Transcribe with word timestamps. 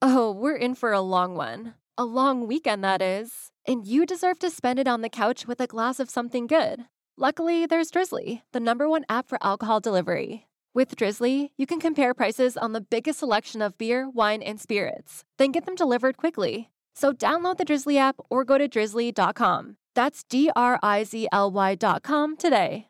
Oh, 0.00 0.30
we're 0.30 0.56
in 0.56 0.74
for 0.74 0.92
a 0.92 1.00
long 1.00 1.34
one. 1.34 1.74
A 1.96 2.04
long 2.04 2.46
weekend, 2.46 2.84
that 2.84 3.02
is. 3.02 3.50
And 3.66 3.84
you 3.84 4.06
deserve 4.06 4.38
to 4.40 4.50
spend 4.50 4.78
it 4.78 4.86
on 4.86 5.00
the 5.00 5.08
couch 5.08 5.46
with 5.46 5.60
a 5.60 5.66
glass 5.66 5.98
of 5.98 6.08
something 6.08 6.46
good. 6.46 6.84
Luckily, 7.16 7.66
there's 7.66 7.90
Drizzly, 7.90 8.42
the 8.52 8.60
number 8.60 8.88
one 8.88 9.04
app 9.08 9.28
for 9.28 9.38
alcohol 9.42 9.80
delivery. 9.80 10.46
With 10.72 10.94
Drizzly, 10.94 11.50
you 11.56 11.66
can 11.66 11.80
compare 11.80 12.14
prices 12.14 12.56
on 12.56 12.72
the 12.72 12.80
biggest 12.80 13.18
selection 13.18 13.60
of 13.60 13.76
beer, 13.76 14.08
wine, 14.08 14.40
and 14.40 14.60
spirits, 14.60 15.24
then 15.36 15.50
get 15.50 15.66
them 15.66 15.74
delivered 15.74 16.16
quickly. 16.16 16.70
So 16.94 17.12
download 17.12 17.56
the 17.56 17.64
Drizzly 17.64 17.98
app 17.98 18.16
or 18.30 18.44
go 18.44 18.56
to 18.56 18.68
drizzly.com. 18.68 19.76
That's 19.96 20.22
D 20.22 20.50
R 20.54 20.78
I 20.80 21.02
Z 21.02 21.26
L 21.32 21.50
Y.com 21.50 22.36
today. 22.36 22.86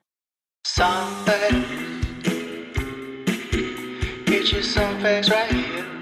Something. 0.66 1.64
Get 4.27 4.52
you 4.52 4.62
some 4.62 5.00
facts 5.00 5.30
right 5.30 5.50
here. 5.50 5.98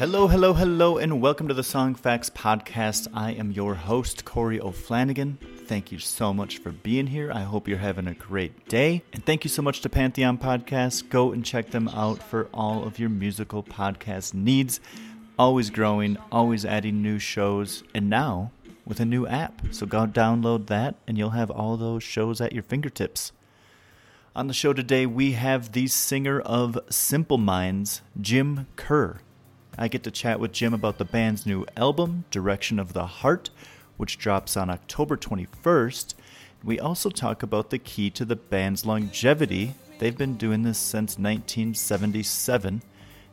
Hello, 0.00 0.28
hello, 0.28 0.54
hello, 0.54 0.96
and 0.96 1.20
welcome 1.20 1.46
to 1.48 1.52
the 1.52 1.60
Songfacts 1.60 2.30
Podcast. 2.30 3.06
I 3.12 3.32
am 3.32 3.52
your 3.52 3.74
host, 3.74 4.24
Corey 4.24 4.58
O'Flanagan. 4.58 5.36
Thank 5.66 5.92
you 5.92 5.98
so 5.98 6.32
much 6.32 6.56
for 6.56 6.72
being 6.72 7.06
here. 7.06 7.30
I 7.30 7.42
hope 7.42 7.68
you're 7.68 7.76
having 7.76 8.06
a 8.06 8.14
great 8.14 8.66
day. 8.66 9.02
And 9.12 9.22
thank 9.26 9.44
you 9.44 9.50
so 9.50 9.60
much 9.60 9.82
to 9.82 9.90
Pantheon 9.90 10.38
Podcasts. 10.38 11.06
Go 11.06 11.32
and 11.32 11.44
check 11.44 11.70
them 11.70 11.86
out 11.88 12.22
for 12.22 12.48
all 12.54 12.84
of 12.84 12.98
your 12.98 13.10
musical 13.10 13.62
podcast 13.62 14.32
needs. 14.32 14.80
Always 15.38 15.68
growing, 15.68 16.16
always 16.32 16.64
adding 16.64 17.02
new 17.02 17.18
shows, 17.18 17.84
and 17.94 18.08
now 18.08 18.52
with 18.86 19.00
a 19.00 19.04
new 19.04 19.26
app. 19.26 19.60
So 19.70 19.84
go 19.84 20.06
download 20.06 20.68
that, 20.68 20.94
and 21.06 21.18
you'll 21.18 21.30
have 21.36 21.50
all 21.50 21.76
those 21.76 22.02
shows 22.02 22.40
at 22.40 22.54
your 22.54 22.62
fingertips. 22.62 23.32
On 24.34 24.46
the 24.46 24.54
show 24.54 24.72
today, 24.72 25.04
we 25.04 25.32
have 25.32 25.72
the 25.72 25.88
singer 25.88 26.40
of 26.40 26.78
Simple 26.88 27.36
Minds, 27.36 28.00
Jim 28.18 28.66
Kerr. 28.76 29.20
I 29.78 29.88
get 29.88 30.02
to 30.04 30.10
chat 30.10 30.40
with 30.40 30.52
Jim 30.52 30.74
about 30.74 30.98
the 30.98 31.04
band's 31.04 31.46
new 31.46 31.64
album, 31.76 32.24
Direction 32.30 32.78
of 32.78 32.92
the 32.92 33.06
Heart, 33.06 33.50
which 33.96 34.18
drops 34.18 34.56
on 34.56 34.70
October 34.70 35.16
21st. 35.16 36.14
We 36.62 36.78
also 36.78 37.10
talk 37.10 37.42
about 37.42 37.70
the 37.70 37.78
key 37.78 38.10
to 38.10 38.24
the 38.24 38.36
band's 38.36 38.84
longevity. 38.84 39.74
They've 39.98 40.16
been 40.16 40.36
doing 40.36 40.62
this 40.62 40.78
since 40.78 41.18
1977. 41.18 42.82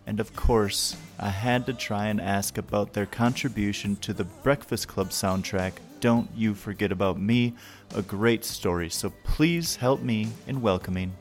And 0.06 0.20
of 0.22 0.36
course, 0.36 0.96
I 1.20 1.30
had 1.30 1.66
to 1.66 1.74
try 1.74 2.08
and 2.08 2.22
ask 2.22 2.58
about 2.58 2.94
their 2.94 3.06
contribution 3.06 3.98
to 3.98 4.14
the 4.14 4.24
Breakfast 4.24 4.88
Club 4.88 5.10
soundtrack, 5.10 5.74
Don't 6.00 6.30
You 6.34 6.54
Forget 6.54 6.94
About 6.94 7.20
Me, 7.20 7.54
a 7.94 8.02
great 8.02 8.46
story. 8.46 8.90
So 8.90 9.12
please 9.26 9.76
help 9.76 10.02
me 10.02 10.30
in 10.48 10.62
welcoming 10.62 11.12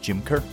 Jim 0.00 0.22
Kerr. 0.22 0.44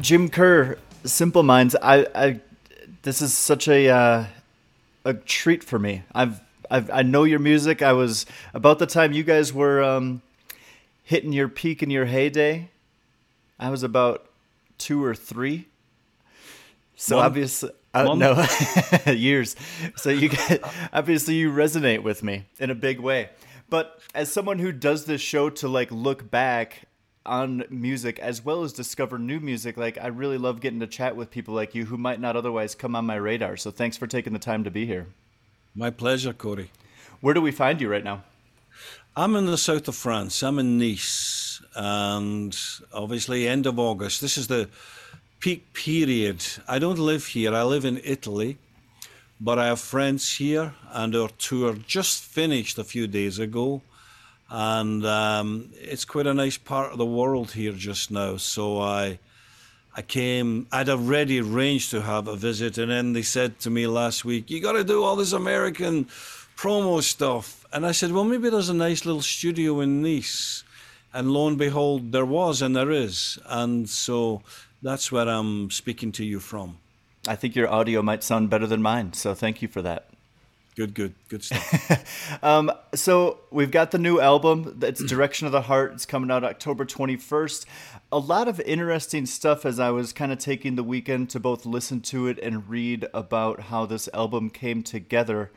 Jim 0.00 0.28
Kerr, 0.28 0.76
Simple 1.04 1.42
Minds. 1.44 1.76
I, 1.80 2.06
I 2.14 2.40
this 3.02 3.22
is 3.22 3.32
such 3.32 3.68
a 3.68 3.88
uh, 3.88 4.24
a 5.04 5.14
treat 5.14 5.62
for 5.62 5.78
me. 5.78 6.02
I've, 6.14 6.40
I've 6.70 6.90
I 6.90 7.02
know 7.02 7.24
your 7.24 7.38
music. 7.38 7.80
I 7.80 7.92
was 7.92 8.26
about 8.52 8.78
the 8.78 8.86
time 8.86 9.12
you 9.12 9.22
guys 9.22 9.52
were 9.54 9.82
um, 9.82 10.20
hitting 11.10 11.32
your 11.32 11.48
peak 11.48 11.82
in 11.82 11.90
your 11.90 12.04
heyday. 12.04 12.70
I 13.58 13.68
was 13.68 13.82
about 13.82 14.30
two 14.78 15.04
or 15.04 15.12
three. 15.12 15.66
So 16.94 17.16
One. 17.16 17.26
obviously, 17.26 17.70
uh, 17.92 18.14
no 18.14 18.46
years. 19.12 19.56
So 19.96 20.10
you 20.10 20.28
get 20.28 20.62
obviously 20.92 21.34
you 21.34 21.50
resonate 21.50 22.04
with 22.04 22.22
me 22.22 22.44
in 22.60 22.70
a 22.70 22.76
big 22.76 23.00
way. 23.00 23.30
But 23.68 24.00
as 24.14 24.30
someone 24.30 24.60
who 24.60 24.70
does 24.70 25.06
this 25.06 25.20
show 25.20 25.50
to 25.50 25.66
like 25.66 25.90
look 25.90 26.30
back 26.30 26.82
on 27.26 27.64
music 27.70 28.20
as 28.20 28.44
well 28.44 28.62
as 28.62 28.72
discover 28.72 29.18
new 29.18 29.40
music, 29.40 29.76
like 29.76 29.98
I 30.00 30.06
really 30.06 30.38
love 30.38 30.60
getting 30.60 30.78
to 30.78 30.86
chat 30.86 31.16
with 31.16 31.32
people 31.32 31.54
like 31.54 31.74
you 31.74 31.86
who 31.86 31.96
might 31.96 32.20
not 32.20 32.36
otherwise 32.36 32.76
come 32.76 32.94
on 32.94 33.04
my 33.04 33.16
radar. 33.16 33.56
So 33.56 33.72
thanks 33.72 33.96
for 33.96 34.06
taking 34.06 34.32
the 34.32 34.38
time 34.38 34.62
to 34.62 34.70
be 34.70 34.86
here. 34.86 35.08
My 35.74 35.90
pleasure, 35.90 36.32
Corey. 36.32 36.70
Where 37.20 37.34
do 37.34 37.40
we 37.40 37.50
find 37.50 37.80
you 37.80 37.90
right 37.90 38.04
now? 38.04 38.22
I'm 39.16 39.34
in 39.34 39.46
the 39.46 39.58
south 39.58 39.88
of 39.88 39.96
France. 39.96 40.40
I'm 40.40 40.60
in 40.60 40.78
Nice, 40.78 41.60
and 41.74 42.56
obviously 42.92 43.48
end 43.48 43.66
of 43.66 43.76
August. 43.76 44.20
This 44.20 44.38
is 44.38 44.46
the 44.46 44.68
peak 45.40 45.72
period. 45.72 46.44
I 46.68 46.78
don't 46.78 46.98
live 46.98 47.26
here. 47.26 47.52
I 47.52 47.64
live 47.64 47.84
in 47.84 48.00
Italy, 48.04 48.58
but 49.40 49.58
I 49.58 49.66
have 49.66 49.80
friends 49.80 50.36
here, 50.36 50.74
and 50.92 51.16
our 51.16 51.28
tour 51.38 51.74
just 51.74 52.22
finished 52.22 52.78
a 52.78 52.84
few 52.84 53.08
days 53.08 53.40
ago, 53.40 53.82
and 54.48 55.04
um, 55.04 55.70
it's 55.80 56.04
quite 56.04 56.28
a 56.28 56.34
nice 56.34 56.56
part 56.56 56.92
of 56.92 56.98
the 56.98 57.04
world 57.04 57.50
here 57.52 57.72
just 57.72 58.10
now. 58.10 58.36
So 58.36 58.80
I. 58.80 59.18
I 59.92 60.02
came, 60.02 60.68
I'd 60.70 60.88
already 60.88 61.40
arranged 61.40 61.90
to 61.90 62.00
have 62.02 62.28
a 62.28 62.36
visit, 62.36 62.78
and 62.78 62.92
then 62.92 63.12
they 63.12 63.22
said 63.22 63.58
to 63.58 63.70
me 63.70 63.88
last 63.88 64.24
week, 64.24 64.48
You 64.48 64.62
got 64.62 64.74
to 64.74 64.84
do 64.84 65.02
all 65.02 65.16
this 65.16 65.32
American 65.32 66.06
promo 66.60 67.02
stuff. 67.02 67.64
And 67.72 67.86
I 67.86 67.92
said, 67.92 68.12
Well, 68.12 68.24
maybe 68.24 68.50
there's 68.50 68.68
a 68.68 68.74
nice 68.74 69.06
little 69.06 69.22
studio 69.22 69.80
in 69.80 70.02
Nice. 70.02 70.62
And 71.12 71.32
lo 71.32 71.48
and 71.48 71.58
behold, 71.58 72.12
there 72.12 72.26
was, 72.26 72.62
and 72.62 72.76
there 72.76 72.90
is. 72.90 73.38
And 73.46 73.88
so 73.88 74.42
that's 74.82 75.10
where 75.10 75.26
I'm 75.26 75.70
speaking 75.70 76.12
to 76.12 76.24
you 76.24 76.38
from. 76.38 76.78
I 77.26 77.34
think 77.34 77.56
your 77.56 77.68
audio 77.68 78.02
might 78.02 78.22
sound 78.22 78.50
better 78.50 78.66
than 78.66 78.80
mine, 78.80 79.14
so 79.14 79.34
thank 79.34 79.60
you 79.60 79.68
for 79.68 79.82
that. 79.82 80.10
Good, 80.76 80.94
good, 80.94 81.14
good 81.28 81.42
stuff. 81.42 82.06
Um, 82.42 82.70
so 82.94 83.40
we've 83.50 83.72
got 83.72 83.90
the 83.90 83.98
new 83.98 84.20
album. 84.20 84.78
It's 84.82 85.02
Direction 85.14 85.46
of 85.46 85.52
the 85.52 85.62
Heart. 85.62 85.94
It's 85.94 86.06
coming 86.06 86.30
out 86.30 86.44
October 86.44 86.84
21st. 86.84 87.66
A 88.12 88.18
lot 88.18 88.46
of 88.48 88.60
interesting 88.60 89.26
stuff 89.26 89.66
as 89.66 89.80
I 89.80 89.90
was 89.90 90.12
kind 90.12 90.30
of 90.30 90.38
taking 90.38 90.76
the 90.76 90.84
weekend 90.84 91.28
to 91.30 91.40
both 91.40 91.66
listen 91.66 92.00
to 92.02 92.28
it 92.28 92.38
and 92.38 92.68
read 92.68 93.06
about 93.12 93.62
how 93.62 93.84
this 93.84 94.08
album 94.14 94.48
came 94.48 94.82
together. 94.82 95.50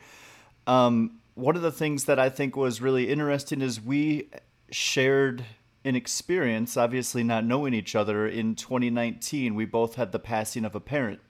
Um, 0.66 1.20
one 1.34 1.56
of 1.56 1.62
the 1.62 1.72
things 1.72 2.04
that 2.04 2.18
I 2.18 2.28
think 2.28 2.56
was 2.56 2.80
really 2.80 3.08
interesting 3.08 3.60
is 3.60 3.80
we 3.80 4.30
shared 4.70 5.44
an 5.84 5.96
experience, 5.96 6.76
obviously 6.76 7.22
not 7.22 7.44
knowing 7.44 7.74
each 7.74 7.94
other, 7.94 8.26
in 8.26 8.54
2019. 8.54 9.54
We 9.54 9.64
both 9.64 9.96
had 9.96 10.12
the 10.12 10.18
passing 10.18 10.64
of 10.64 10.74
a 10.74 10.80
parent. 10.80 11.20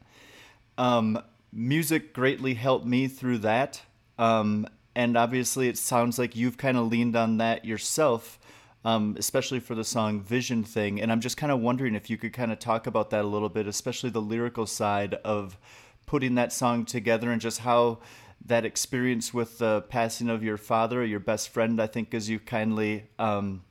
Um, 0.78 1.20
music 1.52 2.12
greatly 2.12 2.54
helped 2.54 2.86
me 2.86 3.08
through 3.08 3.38
that. 3.38 3.82
Um, 4.18 4.66
and 4.94 5.16
obviously, 5.16 5.68
it 5.68 5.76
sounds 5.76 6.18
like 6.18 6.36
you've 6.36 6.56
kind 6.56 6.76
of 6.76 6.86
leaned 6.86 7.16
on 7.16 7.38
that 7.38 7.64
yourself, 7.64 8.38
um, 8.84 9.16
especially 9.18 9.58
for 9.58 9.74
the 9.74 9.82
song 9.82 10.20
Vision 10.20 10.62
Thing. 10.62 11.00
And 11.00 11.10
I'm 11.10 11.20
just 11.20 11.36
kind 11.36 11.50
of 11.50 11.60
wondering 11.60 11.96
if 11.96 12.08
you 12.08 12.16
could 12.16 12.32
kind 12.32 12.52
of 12.52 12.60
talk 12.60 12.86
about 12.86 13.10
that 13.10 13.24
a 13.24 13.28
little 13.28 13.48
bit, 13.48 13.66
especially 13.66 14.10
the 14.10 14.20
lyrical 14.20 14.66
side 14.66 15.14
of 15.24 15.58
putting 16.06 16.36
that 16.36 16.52
song 16.52 16.84
together 16.84 17.32
and 17.32 17.40
just 17.40 17.60
how 17.60 17.98
that 18.44 18.64
experience 18.64 19.32
with 19.32 19.58
the 19.58 19.82
passing 19.82 20.28
of 20.28 20.42
your 20.42 20.56
father, 20.56 21.00
or 21.00 21.04
your 21.04 21.20
best 21.20 21.48
friend, 21.48 21.80
I 21.80 21.86
think, 21.86 22.12
as 22.12 22.28
you 22.28 22.38
kindly 22.38 23.08
um, 23.18 23.64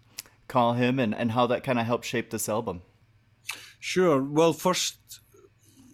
call 0.47 0.73
him, 0.73 0.99
and, 0.99 1.13
and 1.13 1.31
how 1.31 1.47
that 1.47 1.63
kind 1.63 1.79
of 1.79 1.85
helped 1.85 2.05
shape 2.05 2.31
this 2.31 2.49
album. 2.49 2.81
Sure. 3.79 4.23
Well, 4.23 4.53
first, 4.53 4.97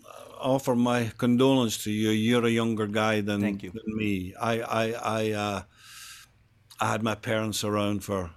uh, 0.06 0.34
offer 0.40 0.76
my 0.76 1.12
condolence 1.18 1.84
to 1.84 1.92
you. 1.92 2.12
You're 2.12 2.46
a 2.46 2.50
younger 2.50 2.88
guy 2.88 3.22
than, 3.22 3.42
Thank 3.42 3.64
you. 3.64 3.72
than 3.72 3.98
me. 3.98 4.34
I, 4.40 4.62
I, 4.62 4.92
I, 4.92 5.31
uh, 5.31 5.62
I 6.80 6.92
had 6.92 7.04
my 7.04 7.16
parents 7.16 7.64
around 7.64 8.04
for 8.04 8.31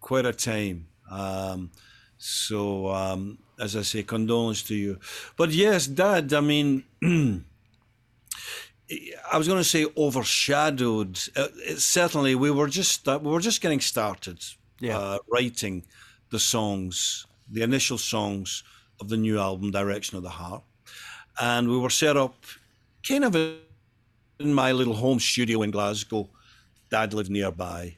quite 0.00 0.24
a 0.24 0.32
time. 0.32 0.86
Um, 1.10 1.70
so, 2.16 2.88
um, 2.88 3.38
as 3.58 3.76
I 3.76 3.82
say, 3.82 4.02
condolence 4.02 4.62
to 4.64 4.74
you. 4.74 4.98
But 5.36 5.50
yes, 5.50 5.86
Dad. 5.86 6.32
I 6.32 6.40
mean, 6.40 6.84
I 8.90 9.38
was 9.38 9.46
going 9.48 9.60
to 9.60 9.68
say 9.68 9.86
overshadowed. 9.96 11.18
Uh, 11.36 11.48
certainly, 11.76 12.34
we 12.34 12.50
were 12.50 12.68
just 12.68 13.06
we 13.06 13.18
were 13.18 13.40
just 13.40 13.60
getting 13.60 13.80
started 13.80 14.44
yeah. 14.80 14.98
uh, 14.98 15.18
writing 15.30 15.84
the 16.30 16.38
songs, 16.38 17.26
the 17.50 17.62
initial 17.62 17.98
songs 17.98 18.64
of 19.00 19.08
the 19.08 19.16
new 19.16 19.38
album, 19.38 19.70
Direction 19.70 20.16
of 20.16 20.22
the 20.22 20.30
Heart, 20.30 20.62
and 21.40 21.68
we 21.68 21.78
were 21.78 21.90
set 21.90 22.16
up 22.16 22.44
kind 23.06 23.24
of 23.24 23.34
in 23.34 24.54
my 24.54 24.72
little 24.72 24.94
home 24.94 25.20
studio 25.20 25.62
in 25.62 25.70
Glasgow. 25.70 26.28
Dad 26.90 27.14
lived 27.14 27.30
nearby, 27.30 27.96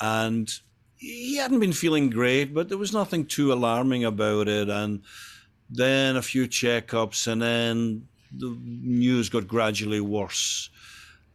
and 0.00 0.52
he 0.96 1.36
hadn't 1.36 1.60
been 1.60 1.72
feeling 1.72 2.10
great, 2.10 2.54
but 2.54 2.68
there 2.68 2.78
was 2.78 2.92
nothing 2.92 3.26
too 3.26 3.52
alarming 3.52 4.04
about 4.04 4.48
it. 4.48 4.68
And 4.68 5.02
then 5.68 6.16
a 6.16 6.22
few 6.22 6.46
checkups, 6.46 7.26
and 7.26 7.42
then 7.42 8.08
the 8.36 8.56
news 8.62 9.28
got 9.28 9.46
gradually 9.46 10.00
worse. 10.00 10.70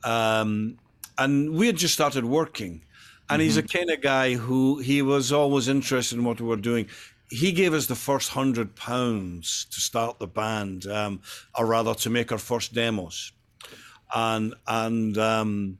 Um, 0.04 0.78
and 1.18 1.54
we 1.54 1.68
had 1.68 1.78
just 1.78 1.94
started 1.94 2.26
working. 2.26 2.84
And 3.30 3.40
mm-hmm. 3.40 3.42
he's 3.42 3.58
a 3.58 3.64
mm-hmm. 3.64 3.78
kind 3.78 3.90
of 3.92 4.02
guy 4.02 4.34
who 4.36 4.80
he 4.80 5.02
was 5.02 5.32
always 5.32 5.68
interested 5.68 6.18
in 6.18 6.24
what 6.24 6.40
we 6.40 6.48
were 6.48 6.56
doing. 6.56 6.88
He 7.30 7.52
gave 7.52 7.74
us 7.74 7.88
the 7.88 7.96
first 7.96 8.30
hundred 8.30 8.76
pounds 8.76 9.66
to 9.72 9.82
start 9.82 10.18
the 10.18 10.28
band, 10.28 10.86
um, 10.88 11.22
or 11.58 11.66
rather 11.66 11.94
to 11.96 12.10
make 12.10 12.32
our 12.32 12.38
first 12.38 12.74
demos. 12.74 13.34
And 14.16 14.54
and 14.66 15.18
um, 15.18 15.78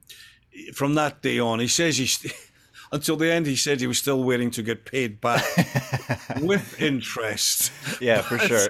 from 0.74 0.94
that 0.96 1.22
day 1.22 1.38
on, 1.38 1.60
he 1.60 1.68
says 1.68 1.96
he 1.96 2.30
until 2.92 3.16
the 3.16 3.30
end, 3.30 3.46
he 3.46 3.56
said 3.56 3.80
he 3.80 3.86
was 3.86 3.98
still 3.98 4.22
waiting 4.22 4.50
to 4.52 4.62
get 4.62 4.84
paid 4.84 5.20
back 5.20 5.44
with 6.40 6.80
interest. 6.80 7.72
Yeah, 8.00 8.22
for 8.22 8.38
but, 8.38 8.46
sure. 8.46 8.68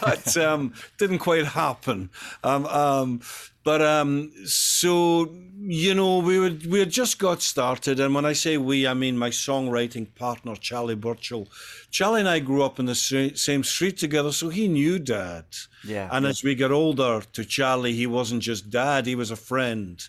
but 0.00 0.36
um, 0.36 0.74
didn't 0.98 1.18
quite 1.18 1.46
happen. 1.46 2.10
Um, 2.42 2.66
um, 2.66 3.20
but 3.66 3.82
um, 3.82 4.30
so 4.44 5.34
you 5.58 5.92
know, 5.92 6.18
we 6.18 6.38
would 6.38 6.70
we 6.70 6.78
had 6.78 6.90
just 6.90 7.18
got 7.18 7.42
started, 7.42 7.98
and 7.98 8.14
when 8.14 8.24
I 8.24 8.32
say 8.32 8.58
we, 8.58 8.86
I 8.86 8.94
mean 8.94 9.18
my 9.18 9.30
songwriting 9.30 10.14
partner 10.14 10.54
Charlie 10.54 10.94
Burchill. 10.94 11.48
Charlie 11.90 12.20
and 12.20 12.28
I 12.28 12.38
grew 12.38 12.62
up 12.62 12.78
in 12.78 12.86
the 12.86 12.94
same 12.94 13.64
street 13.64 13.98
together, 13.98 14.30
so 14.30 14.50
he 14.50 14.68
knew 14.68 15.00
Dad. 15.00 15.46
Yeah. 15.84 16.08
And 16.12 16.26
as 16.26 16.44
we 16.44 16.54
got 16.54 16.70
older, 16.70 17.22
to 17.32 17.44
Charlie, 17.44 17.94
he 17.94 18.06
wasn't 18.06 18.42
just 18.42 18.70
Dad; 18.70 19.06
he 19.06 19.16
was 19.16 19.32
a 19.32 19.36
friend 19.36 20.00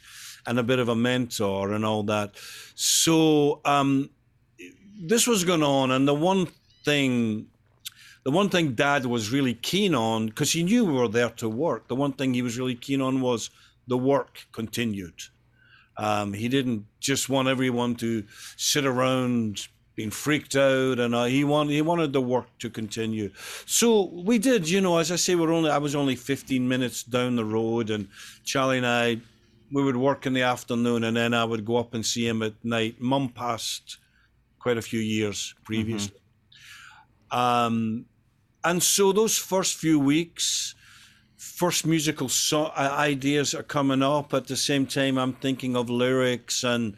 and 0.47 0.57
a 0.57 0.63
bit 0.63 0.79
of 0.79 0.89
a 0.89 0.95
mentor 0.95 1.73
and 1.73 1.85
all 1.85 2.03
that. 2.03 2.31
So 2.73 3.59
um, 3.65 4.09
this 4.99 5.27
was 5.27 5.43
going 5.43 5.61
on, 5.61 5.91
and 5.91 6.07
the 6.07 6.15
one 6.15 6.47
thing, 6.85 7.47
the 8.23 8.31
one 8.31 8.49
thing 8.49 8.73
Dad 8.73 9.05
was 9.05 9.31
really 9.31 9.53
keen 9.53 9.93
on, 9.93 10.27
because 10.27 10.53
he 10.53 10.63
knew 10.63 10.85
we 10.85 10.93
were 10.93 11.09
there 11.09 11.29
to 11.31 11.49
work. 11.49 11.89
The 11.89 11.95
one 11.95 12.13
thing 12.13 12.33
he 12.33 12.41
was 12.41 12.57
really 12.57 12.75
keen 12.75 13.01
on 13.01 13.21
was 13.21 13.49
the 13.87 13.97
work 13.97 14.47
continued. 14.53 15.21
Um, 15.97 16.33
he 16.33 16.47
didn't 16.47 16.85
just 16.99 17.27
want 17.27 17.47
everyone 17.47 17.95
to 17.95 18.23
sit 18.55 18.85
around 18.85 19.67
being 19.95 20.11
freaked 20.11 20.55
out, 20.55 20.99
and 20.99 21.13
uh, 21.15 21.25
he 21.25 21.43
wanted 21.43 21.73
he 21.73 21.81
wanted 21.81 22.13
the 22.13 22.21
work 22.21 22.45
to 22.59 22.69
continue. 22.69 23.31
So 23.65 24.11
we 24.13 24.37
did, 24.37 24.69
you 24.69 24.79
know. 24.79 24.99
As 24.99 25.11
I 25.11 25.15
say, 25.15 25.33
we're 25.33 25.51
only 25.51 25.71
I 25.71 25.79
was 25.79 25.95
only 25.95 26.15
15 26.15 26.67
minutes 26.67 27.01
down 27.01 27.35
the 27.35 27.43
road, 27.43 27.89
and 27.89 28.07
Charlie 28.45 28.77
and 28.77 28.85
I 28.85 29.17
we 29.71 29.83
would 29.83 29.97
work 29.97 30.25
in 30.25 30.33
the 30.33 30.43
afternoon 30.43 31.03
and 31.03 31.17
then 31.17 31.33
I 31.33 31.43
would 31.43 31.65
go 31.65 31.77
up 31.77 31.93
and 31.93 32.05
see 32.05 32.27
him 32.27 32.41
at 32.41 32.53
night. 32.63 33.01
Mum 33.01 33.29
passed 33.29 33.97
quite 34.59 34.77
a 34.77 34.81
few 34.81 34.99
years 34.99 35.53
previously. 35.63 36.19
Mm-hmm. 37.31 37.37
Um, 37.37 38.05
and 38.63 38.81
so 38.81 39.11
those 39.11 39.37
first 39.37 39.75
few 39.75 39.99
weeks, 39.99 40.75
first 41.35 41.85
musical 41.85 42.29
so- 42.29 42.71
ideas 42.75 43.53
are 43.53 43.63
coming 43.63 44.01
up. 44.01 44.33
At 44.33 44.47
the 44.47 44.57
same 44.57 44.85
time, 44.85 45.17
I'm 45.17 45.33
thinking 45.33 45.75
of 45.75 45.89
lyrics 45.89 46.63
and 46.63 46.95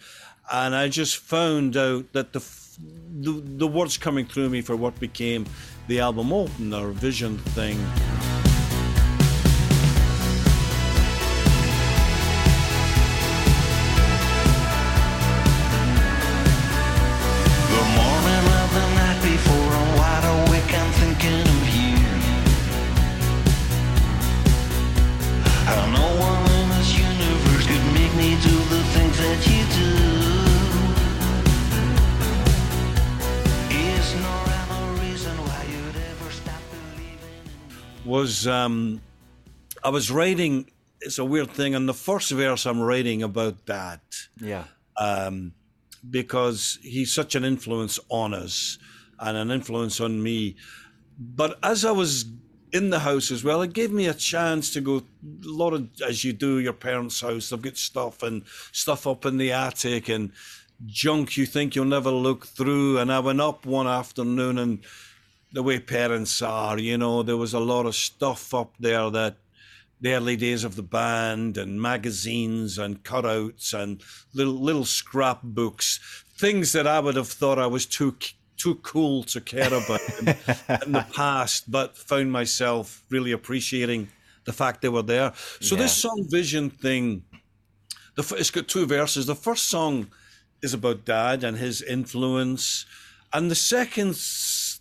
and 0.51 0.75
I 0.75 0.88
just 0.88 1.18
found 1.18 1.77
out 1.77 2.12
that 2.13 2.33
the 2.33 2.44
the, 3.21 3.42
the 3.57 3.68
words 3.68 3.98
coming 3.98 4.25
through 4.25 4.50
me 4.50 4.62
for 4.62 4.75
what 4.75 5.00
became 5.00 5.45
the 5.88 6.00
album 6.00 6.31
opener, 6.31 6.89
Vision 6.92 7.38
Thing. 7.39 7.77
Was 38.39 38.47
um, 38.47 39.01
I 39.83 39.89
was 39.89 40.12
writing. 40.12 40.69
It's 41.01 41.19
a 41.19 41.25
weird 41.25 41.51
thing. 41.51 41.74
In 41.74 41.86
the 41.86 41.94
first 41.94 42.31
verse, 42.31 42.65
I'm 42.65 42.81
writing 42.81 43.24
about 43.24 43.65
that. 43.68 44.01
Yeah. 44.39 44.65
Um, 44.97 45.53
because 46.09 46.80
he's 46.81 47.13
such 47.13 47.36
an 47.36 47.44
influence 47.44 48.00
on 48.09 48.33
us 48.33 48.77
and 49.19 49.38
an 49.38 49.51
influence 49.51 50.00
on 50.00 50.21
me. 50.21 50.56
But 51.18 51.59
as 51.63 51.83
I 51.83 51.91
was 51.91 52.25
in 52.71 52.89
the 52.89 53.00
house 53.00 53.31
as 53.31 53.44
well, 53.44 53.62
it 53.62 53.74
gave 53.74 53.91
me 53.91 54.07
a 54.07 54.13
chance 54.13 54.71
to 54.74 54.81
go 54.81 54.97
a 54.97 55.03
lot 55.44 55.74
of 55.74 55.89
as 56.07 56.24
you 56.24 56.33
do 56.33 56.59
your 56.59 56.74
parents' 56.74 57.21
house. 57.21 57.50
They've 57.50 57.62
got 57.62 57.77
stuff 57.77 58.24
and 58.24 58.44
stuff 58.71 59.07
up 59.07 59.25
in 59.25 59.38
the 59.38 59.51
attic 59.51 60.09
and 60.09 60.31
junk 60.85 61.35
you 61.35 61.45
think 61.45 61.75
you'll 61.75 61.85
never 61.85 62.12
look 62.12 62.47
through. 62.47 63.00
And 63.00 63.12
I 63.12 63.19
went 63.19 63.42
up 63.42 63.65
one 63.65 63.88
afternoon 63.88 64.57
and 64.57 64.80
the 65.51 65.63
way 65.63 65.80
parents 65.80 66.42
are, 66.42 66.78
you 66.78 66.98
know, 66.98 67.24
there 67.24 67.38
was 67.38 67.54
a 67.54 67.60
lot 67.60 67.86
of 67.86 67.96
stuff 67.96 68.54
up 68.54 68.75
there 68.80 69.10
that 69.10 69.38
the 70.01 70.13
early 70.13 70.38
days 70.38 70.63
of 70.63 70.75
the 70.75 70.84
band 70.84 71.57
and 71.57 71.81
magazines 71.81 72.78
and 72.78 73.04
cutouts 73.04 73.74
and 73.74 74.01
little 74.34 74.54
little 74.54 74.86
scrapbooks, 74.86 76.00
things 76.38 76.72
that 76.72 76.88
I 76.88 77.00
would 77.00 77.16
have 77.16 77.28
thought 77.28 77.60
I 77.60 77.68
was 77.68 77.86
too 77.86 78.16
too 78.57 78.75
cool 78.75 79.24
to 79.24 79.42
care 79.42 79.68
about 79.68 80.01
in, 80.19 80.28
in, 80.86 80.92
the 80.92 81.06
past, 81.13 81.72
but 81.72 81.98
found 81.98 82.31
myself 82.31 83.04
really 83.10 83.31
appreciating 83.31 84.10
the 84.44 84.54
fact 84.54 84.81
they 84.81 84.90
were 84.90 85.02
there. 85.02 85.31
So 85.62 85.75
yeah. 85.75 85.84
this 85.84 85.95
song 85.95 86.25
vision 86.30 86.69
thing, 86.69 87.24
the, 88.16 88.35
it's 88.38 88.52
got 88.52 88.68
two 88.68 88.85
verses. 88.85 89.26
The 89.26 89.35
first 89.35 89.69
song 89.69 90.12
is 90.62 90.73
about 90.73 91.06
dad 91.06 91.44
and 91.44 91.57
his 91.57 91.81
influence, 91.81 92.85
and 93.31 93.50
the 93.50 93.56
second 93.56 94.16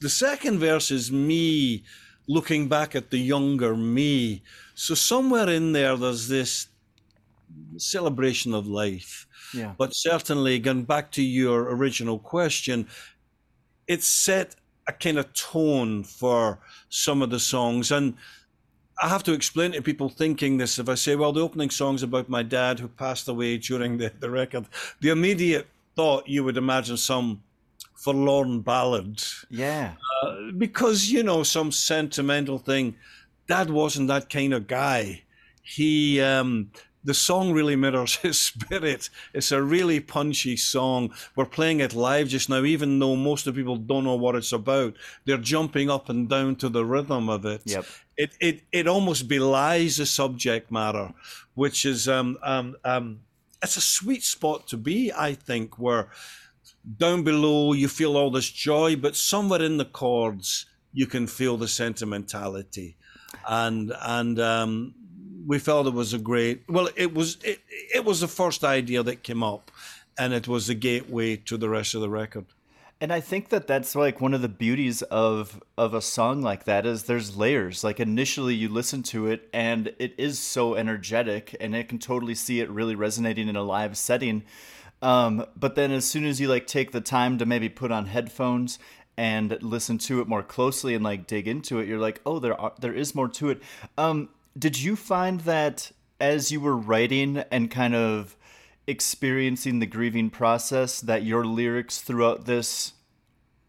the 0.01 0.09
second 0.09 0.59
verse 0.59 0.91
is 0.91 1.11
me 1.11 1.85
looking 2.29 2.69
back 2.69 2.95
at 2.95 3.11
the 3.11 3.19
younger 3.19 3.75
me. 3.75 4.43
So 4.75 4.95
somewhere 4.95 5.49
in 5.49 5.73
there, 5.73 5.97
there's 5.97 6.29
this 6.29 6.69
celebration 7.77 8.55
of 8.55 8.67
life. 8.67 9.27
Yeah. 9.55 9.75
But 9.79 9.95
certainly, 9.95 10.59
going 10.59 10.85
back 10.85 11.11
to 11.13 11.23
your 11.23 11.71
original 11.75 12.19
question, 12.19 12.87
it 13.87 14.03
set 14.03 14.57
a 14.87 14.93
kind 14.93 15.19
of 15.19 15.33
tone 15.33 16.05
for 16.05 16.61
some 16.89 17.23
of 17.23 17.31
the 17.31 17.41
songs. 17.41 17.91
And 17.91 18.15
I 19.01 19.09
have 19.09 19.23
to 19.25 19.33
explain 19.33 19.73
to 19.73 19.83
people 19.83 20.09
thinking 20.09 20.59
this 20.59 20.79
if 20.79 20.89
I 20.89 20.95
say, 20.95 21.17
well, 21.17 21.33
the 21.33 21.41
opening 21.41 21.71
song's 21.71 22.03
about 22.03 22.29
my 22.29 22.43
dad 22.43 22.79
who 22.79 22.89
passed 22.89 23.29
away 23.29 23.57
during 23.59 23.99
the, 23.99 24.13
the 24.21 24.31
record, 24.31 24.67
the 25.01 25.11
immediate 25.11 25.67
thought 25.97 26.29
you 26.29 26.45
would 26.45 26.57
imagine 26.57 26.97
some 26.97 27.43
forlorn 27.95 28.61
ballad. 28.61 29.23
Yeah. 29.51 29.95
Uh, 30.23 30.53
because, 30.57 31.11
you 31.11 31.23
know, 31.23 31.43
some 31.43 31.73
sentimental 31.73 32.59
thing. 32.59 32.97
Dad 33.47 33.71
wasn't 33.71 34.09
that 34.09 34.31
kind 34.31 34.53
of 34.55 34.67
guy. 34.67 35.23
He, 35.63 36.21
um, 36.21 36.71
the 37.05 37.15
song 37.15 37.53
really 37.53 37.77
mirrors 37.77 38.17
his 38.23 38.39
spirit. 38.39 39.11
It's 39.33 39.53
a 39.53 39.63
really 39.63 40.01
punchy 40.01 40.57
song. 40.57 41.13
We're 41.35 41.47
playing 41.47 41.81
it 41.81 41.95
live 41.95 42.29
just 42.29 42.49
now, 42.49 42.65
even 42.65 42.99
though 42.99 43.17
most 43.17 43.47
of 43.47 43.55
the 43.55 43.61
people 43.61 43.77
don't 43.77 44.05
know 44.05 44.17
what 44.17 44.35
it's 44.35 44.53
about. 44.53 44.95
They're 45.25 45.39
jumping 45.39 45.91
up 45.91 46.09
and 46.09 46.29
down 46.29 46.57
to 46.57 46.69
the 46.69 46.85
rhythm 46.85 47.29
of 47.29 47.45
it. 47.45 47.63
Yep. 47.65 47.87
It 48.17 48.31
it 48.41 48.63
it 48.73 48.89
almost 48.89 49.29
belies 49.29 49.97
the 49.97 50.07
subject 50.07 50.71
matter, 50.73 51.15
which 51.55 51.87
is 51.87 52.09
um 52.09 52.37
um 52.43 52.77
um 52.85 53.21
it's 53.63 53.77
a 53.77 53.81
sweet 53.81 54.23
spot 54.23 54.67
to 54.69 54.77
be, 54.77 55.13
I 55.13 55.35
think, 55.35 55.79
where 55.79 56.11
down 56.97 57.23
below 57.23 57.73
you 57.73 57.89
feel 57.89 58.17
all 58.17 58.31
this 58.31 58.51
joy, 58.51 58.97
but 58.97 59.17
somewhere 59.17 59.63
in 59.63 59.77
the 59.77 59.85
chords 59.85 60.67
you 60.93 61.07
can 61.07 61.27
feel 61.27 61.57
the 61.57 61.69
sentimentality, 61.69 62.97
and 63.47 63.93
and 64.01 64.41
um, 64.41 64.95
we 65.47 65.59
felt 65.59 65.87
it 65.87 65.95
was 65.95 66.15
a 66.15 66.19
great. 66.19 66.63
Well, 66.69 66.89
it 66.97 67.15
was 67.15 67.39
it, 67.45 67.61
it 67.95 68.05
was 68.05 68.21
the 68.21 68.29
first 68.29 68.65
idea 68.65 69.03
that 69.03 69.23
came 69.23 69.43
up, 69.43 69.71
and 70.19 70.33
it 70.33 70.49
was 70.49 70.67
the 70.67 70.75
gateway 70.75 71.37
to 71.37 71.57
the 71.57 71.69
rest 71.69 71.95
of 71.95 72.01
the 72.01 72.11
record. 72.11 72.47
And 73.01 73.13
I 73.13 73.21
think 73.21 73.51
that 73.51 73.69
that's 73.69 73.95
like 73.95 74.21
one 74.21 74.35
of 74.35 74.43
the 74.43 74.49
beauties 74.49 75.03
of 75.03 75.63
of 75.77 75.95
a 75.95 76.03
song 76.03 76.43
like 76.43 76.65
that 76.65 76.85
is 76.85 77.05
there's 77.05 77.37
layers. 77.37 77.85
Like 77.85 78.01
initially 78.01 78.55
you 78.55 78.69
listen 78.69 79.05
to 79.05 79.29
it 79.29 79.49
and 79.53 79.95
it 80.01 80.15
is 80.19 80.41
so 80.41 80.75
energetic 80.75 81.55
and 81.61 81.77
I 81.77 81.85
can 81.85 82.01
totally 82.01 82.35
see 82.35 82.59
it 82.61 82.69
really 82.69 82.97
resonating 82.97 83.49
in 83.49 83.55
a 83.55 83.63
live 83.63 83.97
setting. 83.97 84.43
Um, 85.01 85.45
but 85.57 85.75
then 85.75 85.93
as 85.93 86.05
soon 86.05 86.25
as 86.25 86.41
you 86.41 86.49
like 86.49 86.67
take 86.67 86.93
the 86.93 87.01
time 87.01 87.39
to 87.39 87.47
maybe 87.47 87.69
put 87.69 87.93
on 87.93 88.07
headphones 88.07 88.79
and 89.17 89.57
listen 89.63 89.99
to 89.99 90.21
it 90.21 90.29
more 90.29 90.43
closely 90.43 90.95
and 90.95 91.05
like 91.05 91.27
dig 91.27 91.47
into 91.47 91.79
it, 91.79 91.89
you're 91.89 91.99
like, 91.99 92.21
oh, 92.27 92.39
there 92.39 92.59
are 92.61 92.73
there 92.81 92.95
is 92.95 93.15
more 93.15 93.29
to 93.29 93.51
it. 93.51 93.63
Um, 93.97 94.29
did 94.59 94.81
you 94.81 94.97
find 94.97 95.41
that 95.41 95.93
as 96.21 96.51
you 96.51 96.61
were 96.61 96.77
writing 96.77 97.39
and 97.51 97.71
kind 97.71 97.95
of 97.95 98.37
experiencing 98.87 99.79
the 99.79 99.87
grieving 99.87 100.31
process 100.31 101.01
that 101.01 101.23
your 101.23 101.45
lyrics 101.45 102.01
throughout 102.01 102.47
this 102.47 102.95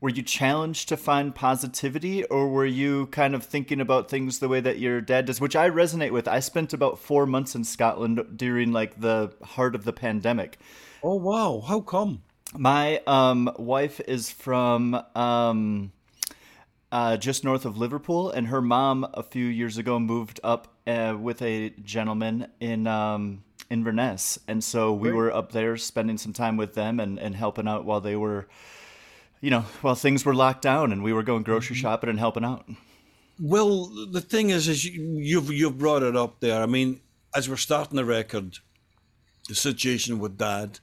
were 0.01 0.09
you 0.09 0.23
challenged 0.23 0.87
to 0.87 0.95
find 0.95 1.35
positivity 1.35 2.23
or 2.25 2.47
were 2.47 2.65
you 2.65 3.05
kind 3.07 3.35
of 3.35 3.43
thinking 3.43 3.81
about 3.81 4.09
things 4.09 4.39
the 4.39 4.47
way 4.47 4.61
that 4.61 4.79
your 4.79 5.01
dad 5.01 5.25
does 5.25 5.41
which 5.41 5.57
i 5.57 5.69
resonate 5.69 6.11
with 6.11 6.25
i 6.25 6.39
spent 6.39 6.73
about 6.73 6.97
four 6.97 7.25
months 7.25 7.53
in 7.53 7.65
scotland 7.65 8.25
during 8.37 8.71
like 8.71 9.01
the 9.01 9.31
heart 9.43 9.75
of 9.75 9.83
the 9.83 9.91
pandemic 9.91 10.57
Oh 11.01 11.15
wow! 11.15 11.63
How 11.65 11.81
come? 11.81 12.23
my 12.57 13.01
um, 13.05 13.51
wife 13.57 13.99
is 14.07 14.29
from 14.29 14.99
um, 15.15 15.91
uh, 16.91 17.17
just 17.17 17.43
north 17.43 17.65
of 17.65 17.77
liverpool 17.77 18.31
and 18.31 18.47
her 18.47 18.61
mom 18.61 19.07
a 19.13 19.23
few 19.23 19.45
years 19.45 19.77
ago 19.77 19.99
moved 19.99 20.39
up 20.43 20.67
uh, 20.87 21.15
with 21.19 21.41
a 21.41 21.69
gentleman 21.83 22.47
in 22.59 22.87
um, 22.87 23.43
inverness 23.69 24.39
and 24.47 24.63
so 24.63 24.93
we 24.93 25.09
Great. 25.09 25.17
were 25.17 25.33
up 25.33 25.51
there 25.51 25.77
spending 25.77 26.17
some 26.17 26.33
time 26.33 26.57
with 26.57 26.73
them 26.73 26.99
and, 26.99 27.19
and 27.19 27.35
helping 27.35 27.67
out 27.67 27.85
while 27.85 28.01
they 28.01 28.15
were 28.15 28.47
you 29.41 29.51
know 29.51 29.61
while 29.81 29.95
things 29.95 30.25
were 30.25 30.33
locked 30.33 30.63
down 30.63 30.91
and 30.91 31.03
we 31.03 31.13
were 31.13 31.23
going 31.23 31.43
grocery 31.43 31.75
shopping 31.75 32.09
and 32.09 32.17
helping 32.19 32.43
out 32.43 32.67
Well, 33.39 33.85
the 34.11 34.21
thing 34.21 34.49
is, 34.49 34.67
is 34.67 34.83
you, 34.83 35.01
you've 35.17 35.51
you've 35.53 35.77
brought 35.77 36.03
it 36.03 36.15
up 36.15 36.41
there. 36.41 36.61
I 36.61 36.65
mean, 36.65 36.99
as 37.33 37.47
we're 37.47 37.55
starting 37.55 37.95
the 37.95 38.03
record, 38.03 38.57
the 39.47 39.55
situation 39.55 40.19
with 40.19 40.37
Dad 40.37 40.79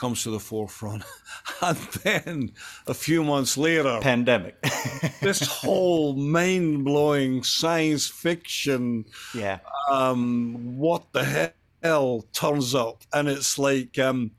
comes 0.00 0.22
to 0.22 0.30
the 0.30 0.40
forefront, 0.40 1.04
and 1.62 1.78
then 2.02 2.52
a 2.86 2.94
few 2.94 3.22
months 3.22 3.56
later, 3.56 3.98
pandemic 4.00 4.60
this 5.20 5.46
whole 5.46 6.14
mind 6.14 6.84
blowing 6.84 7.42
science 7.42 8.08
fiction. 8.08 9.04
yeah 9.34 9.58
um, 9.90 10.78
what 10.78 11.12
the 11.12 11.52
hell 11.82 12.24
turns 12.32 12.74
up, 12.74 13.02
and 13.12 13.28
it's 13.28 13.58
like, 13.58 13.98
um, 13.98 14.30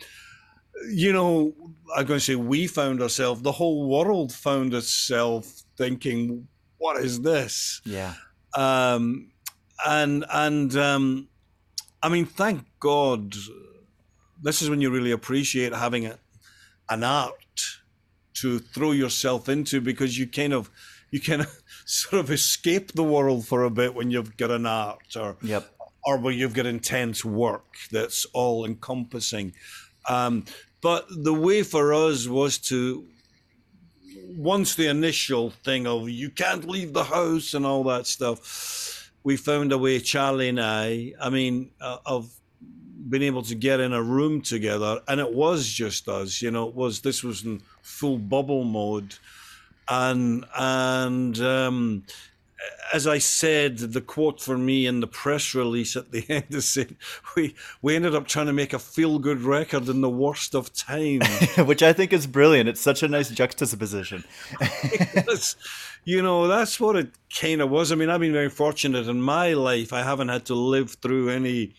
you 0.89 1.13
know, 1.13 1.53
I'm 1.95 2.05
going 2.05 2.19
to 2.19 2.25
say 2.25 2.35
we 2.35 2.67
found 2.67 3.01
ourselves, 3.01 3.41
the 3.41 3.51
whole 3.51 3.87
world 3.87 4.33
found 4.33 4.73
itself 4.73 5.63
thinking, 5.77 6.47
what 6.77 6.97
is 7.03 7.21
this? 7.21 7.81
yeah 7.85 8.15
Um, 8.55 9.31
and 9.85 10.25
and 10.31 10.75
um, 10.75 11.27
I 12.03 12.09
mean, 12.09 12.25
thank 12.25 12.65
God, 12.79 13.35
this 14.41 14.61
is 14.61 14.69
when 14.69 14.81
you 14.81 14.89
really 14.89 15.11
appreciate 15.11 15.73
having 15.73 16.05
a, 16.05 16.17
an 16.89 17.03
art 17.03 17.33
to 18.33 18.59
throw 18.59 18.91
yourself 18.91 19.49
into 19.49 19.81
because 19.81 20.17
you 20.17 20.27
kind 20.27 20.53
of 20.53 20.69
you 21.11 21.19
kind 21.19 21.41
of 21.41 21.61
sort 21.85 22.19
of 22.19 22.31
escape 22.31 22.93
the 22.93 23.03
world 23.03 23.45
for 23.45 23.63
a 23.63 23.69
bit 23.69 23.93
when 23.93 24.11
you've 24.11 24.37
got 24.37 24.51
an 24.51 24.65
art 24.65 25.15
or 25.15 25.37
yep 25.41 25.71
or 26.03 26.17
where 26.17 26.33
you've 26.33 26.53
got 26.53 26.65
intense 26.65 27.23
work 27.23 27.77
that's 27.91 28.25
all 28.33 28.65
encompassing. 28.65 29.53
Um, 30.09 30.45
but 30.81 31.05
the 31.09 31.33
way 31.33 31.63
for 31.63 31.93
us 31.93 32.27
was 32.27 32.57
to, 32.69 33.05
once 34.27 34.75
the 34.75 34.87
initial 34.87 35.51
thing 35.51 35.85
of 35.85 36.09
you 36.09 36.29
can't 36.29 36.67
leave 36.67 36.93
the 36.93 37.03
house 37.03 37.53
and 37.53 37.65
all 37.65 37.83
that 37.83 38.07
stuff, 38.07 39.11
we 39.23 39.37
found 39.37 39.71
a 39.71 39.77
way, 39.77 39.99
Charlie 39.99 40.49
and 40.49 40.59
I, 40.59 41.13
I 41.21 41.29
mean, 41.29 41.71
uh, 41.79 41.97
of 42.05 42.31
being 43.11 43.23
able 43.23 43.43
to 43.43 43.55
get 43.55 43.79
in 43.79 43.93
a 43.93 44.01
room 44.01 44.41
together. 44.41 45.01
And 45.07 45.19
it 45.19 45.33
was 45.33 45.67
just 45.67 46.07
us, 46.07 46.41
you 46.41 46.49
know, 46.49 46.67
it 46.67 46.75
was, 46.75 47.01
this 47.01 47.23
was 47.23 47.45
in 47.45 47.61
full 47.83 48.17
bubble 48.17 48.63
mode. 48.63 49.15
And, 49.87 50.45
and, 50.57 51.39
um, 51.39 52.03
as 52.93 53.07
I 53.07 53.17
said, 53.17 53.79
the 53.79 54.01
quote 54.01 54.39
for 54.39 54.57
me 54.57 54.85
in 54.85 54.99
the 54.99 55.07
press 55.07 55.55
release 55.55 55.95
at 55.95 56.11
the 56.11 56.25
end 56.29 56.45
is 56.49 56.65
saying, 56.65 56.95
we, 57.35 57.55
we 57.81 57.95
ended 57.95 58.15
up 58.15 58.27
trying 58.27 58.45
to 58.47 58.53
make 58.53 58.73
a 58.73 58.79
feel 58.79 59.19
good 59.19 59.41
record 59.41 59.89
in 59.89 60.01
the 60.01 60.09
worst 60.09 60.55
of 60.55 60.73
times. 60.73 61.27
which 61.57 61.83
i 61.83 61.91
think 61.91 62.13
is 62.13 62.27
brilliant 62.27 62.69
it's 62.69 62.81
such 62.81 63.03
a 63.03 63.07
nice 63.07 63.29
juxtaposition 63.29 64.23
you 66.03 66.21
know, 66.21 66.47
that's 66.47 66.79
what 66.79 66.95
it 66.95 67.11
kind 67.33 67.61
of 67.61 67.69
was. 67.69 67.91
I 67.91 67.95
mean, 67.95 68.09
I've 68.09 68.19
been 68.19 68.33
very 68.33 68.49
fortunate 68.49 69.07
in 69.07 69.21
my 69.21 69.53
life. 69.53 69.93
I 69.93 70.03
haven't 70.03 70.29
had 70.29 70.45
to 70.45 70.55
live 70.55 70.91
through 71.01 71.29
any 71.29 71.73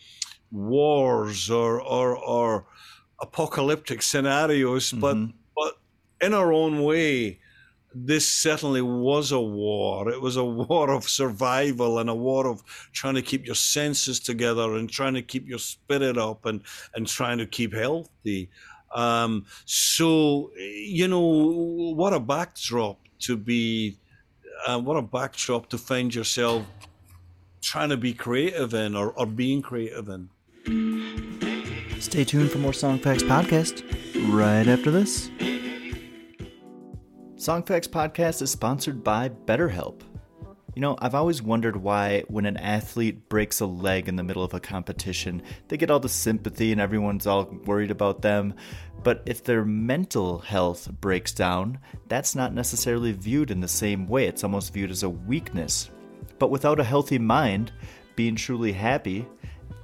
wars 0.53 1.49
or, 1.49 1.81
or, 1.81 2.17
or 2.17 2.65
apocalyptic 3.19 4.01
scenarios, 4.01 4.91
but, 4.91 5.17
but 5.55 5.73
in 6.21 6.33
our 6.33 6.53
own 6.53 6.83
way, 6.83 7.39
this 7.95 8.27
certainly 8.27 8.81
was 8.81 9.31
a 9.31 9.39
war. 9.39 10.09
It 10.09 10.21
was 10.21 10.37
a 10.37 10.43
war 10.69 10.91
of 10.91 11.07
survival 11.07 11.99
and 11.99 12.09
a 12.09 12.15
war 12.15 12.47
of 12.47 12.63
trying 12.91 13.15
to 13.15 13.21
keep 13.21 13.45
your 13.45 13.55
senses 13.55 14.19
together 14.19 14.75
and 14.75 14.89
trying 14.89 15.13
to 15.15 15.21
keep 15.21 15.47
your 15.47 15.59
spirit 15.59 16.17
up 16.17 16.45
and, 16.45 16.61
and 16.95 17.07
trying 17.07 17.37
to 17.39 17.45
keep 17.45 17.73
healthy. 17.73 18.49
Um, 18.95 19.45
so, 19.65 20.51
you 20.55 21.07
know, 21.07 21.93
what 21.95 22.13
a 22.13 22.19
backdrop 22.19 22.99
to 23.19 23.37
be, 23.37 23.97
uh, 24.67 24.79
what 24.79 24.97
a 24.97 25.01
backdrop 25.01 25.69
to 25.69 25.77
find 25.77 26.13
yourself 26.13 26.63
trying 27.61 27.89
to 27.89 27.97
be 27.97 28.13
creative 28.13 28.73
in 28.73 28.95
or, 28.95 29.11
or 29.11 29.25
being 29.25 29.61
creative 29.61 30.09
in. 30.09 30.29
Stay 30.63 32.23
tuned 32.23 32.49
for 32.49 32.57
more 32.57 32.71
Songfacts 32.71 33.23
podcast 33.23 33.83
right 34.33 34.65
after 34.65 34.91
this. 34.91 35.27
Songfacts 37.35 37.89
podcast 37.89 38.41
is 38.41 38.51
sponsored 38.51 39.03
by 39.03 39.27
BetterHelp. 39.27 40.03
You 40.73 40.81
know, 40.81 40.95
I've 40.99 41.15
always 41.15 41.41
wondered 41.41 41.75
why, 41.75 42.23
when 42.29 42.45
an 42.45 42.55
athlete 42.55 43.27
breaks 43.27 43.59
a 43.59 43.65
leg 43.65 44.07
in 44.07 44.15
the 44.15 44.23
middle 44.23 44.43
of 44.43 44.53
a 44.53 44.61
competition, 44.61 45.43
they 45.67 45.75
get 45.75 45.91
all 45.91 45.99
the 45.99 46.07
sympathy 46.07 46.71
and 46.71 46.79
everyone's 46.79 47.27
all 47.27 47.43
worried 47.65 47.91
about 47.91 48.21
them. 48.21 48.53
But 49.03 49.21
if 49.25 49.43
their 49.43 49.65
mental 49.65 50.39
health 50.39 50.89
breaks 51.01 51.33
down, 51.33 51.77
that's 52.07 52.35
not 52.35 52.53
necessarily 52.53 53.11
viewed 53.11 53.51
in 53.51 53.59
the 53.59 53.67
same 53.67 54.07
way. 54.07 54.27
It's 54.27 54.45
almost 54.45 54.73
viewed 54.73 54.91
as 54.91 55.03
a 55.03 55.09
weakness. 55.09 55.89
But 56.39 56.51
without 56.51 56.79
a 56.79 56.85
healthy 56.85 57.19
mind, 57.19 57.73
being 58.15 58.37
truly 58.37 58.71
happy 58.71 59.27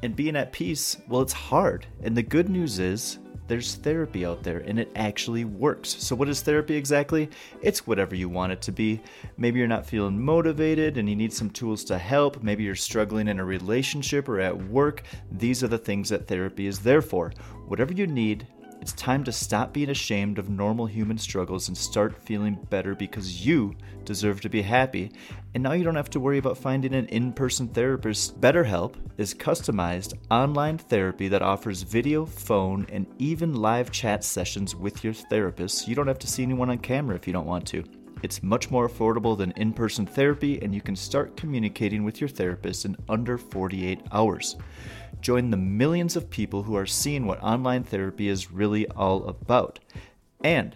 and 0.01 0.15
being 0.15 0.35
at 0.35 0.51
peace, 0.51 0.97
well, 1.07 1.21
it's 1.21 1.33
hard. 1.33 1.85
And 2.03 2.15
the 2.15 2.23
good 2.23 2.49
news 2.49 2.79
is, 2.79 3.19
there's 3.49 3.75
therapy 3.75 4.27
out 4.27 4.43
there 4.43 4.59
and 4.59 4.79
it 4.79 4.91
actually 4.95 5.43
works. 5.43 5.89
So, 5.89 6.15
what 6.15 6.29
is 6.29 6.41
therapy 6.41 6.75
exactly? 6.75 7.29
It's 7.63 7.87
whatever 7.87 8.15
you 8.15 8.29
want 8.29 8.51
it 8.51 8.61
to 8.61 8.71
be. 8.71 9.01
Maybe 9.37 9.57
you're 9.57 9.67
not 9.67 9.87
feeling 9.87 10.23
motivated 10.23 10.97
and 10.97 11.09
you 11.09 11.15
need 11.15 11.33
some 11.33 11.49
tools 11.49 11.83
to 11.85 11.97
help. 11.97 12.43
Maybe 12.43 12.63
you're 12.63 12.75
struggling 12.75 13.27
in 13.27 13.39
a 13.39 13.45
relationship 13.45 14.29
or 14.29 14.39
at 14.39 14.55
work. 14.69 15.03
These 15.31 15.63
are 15.63 15.67
the 15.67 15.79
things 15.79 16.09
that 16.09 16.27
therapy 16.27 16.67
is 16.67 16.79
there 16.79 17.01
for. 17.01 17.33
Whatever 17.67 17.93
you 17.93 18.05
need, 18.05 18.47
it's 18.81 18.93
time 18.93 19.24
to 19.25 19.31
stop 19.31 19.74
being 19.74 19.89
ashamed 19.89 20.39
of 20.39 20.50
normal 20.50 20.86
human 20.86 21.17
struggles 21.17 21.67
and 21.67 21.77
start 21.77 22.21
feeling 22.24 22.57
better 22.69 22.95
because 22.95 23.45
you 23.45 23.75
deserve 24.05 24.41
to 24.41 24.50
be 24.50 24.62
happy. 24.62 25.12
And 25.53 25.63
now 25.63 25.74
you 25.74 25.83
don't 25.83 25.95
have 25.95 26.09
to 26.12 26.19
worry 26.19 26.38
about 26.38 26.57
finding 26.57 26.93
an 26.93 27.07
in 27.07 27.33
person 27.33 27.67
therapist. 27.67 28.39
BetterHelp 28.39 28.95
is 29.17 29.33
customized 29.33 30.13
online 30.31 30.77
therapy 30.77 31.27
that 31.27 31.41
offers 31.41 31.81
video, 31.81 32.25
phone, 32.25 32.86
and 32.89 33.05
even 33.17 33.53
live 33.53 33.91
chat 33.91 34.24
sessions 34.24 34.75
with 34.75 35.03
your 35.03 35.13
therapist. 35.13 35.88
You 35.88 35.95
don't 35.95 36.07
have 36.07 36.19
to 36.19 36.27
see 36.27 36.43
anyone 36.43 36.69
on 36.69 36.77
camera 36.77 37.15
if 37.15 37.27
you 37.27 37.33
don't 37.33 37.48
want 37.48 37.67
to. 37.67 37.83
It's 38.21 38.43
much 38.43 38.69
more 38.69 38.88
affordable 38.88 39.38
than 39.38 39.51
in 39.51 39.73
person 39.73 40.05
therapy, 40.05 40.61
and 40.61 40.73
you 40.73 40.81
can 40.81 40.95
start 40.95 41.38
communicating 41.38 42.03
with 42.03 42.19
your 42.19 42.27
therapist 42.27 42.85
in 42.85 42.97
under 43.07 43.38
48 43.38 44.01
hours. 44.11 44.55
Join 45.21 45.49
the 45.49 45.57
millions 45.57 46.15
of 46.15 46.29
people 46.29 46.63
who 46.63 46.75
are 46.75 46.85
seeing 46.85 47.25
what 47.25 47.41
online 47.43 47.83
therapy 47.83 48.27
is 48.27 48.51
really 48.51 48.88
all 48.89 49.27
about. 49.27 49.79
And 50.43 50.75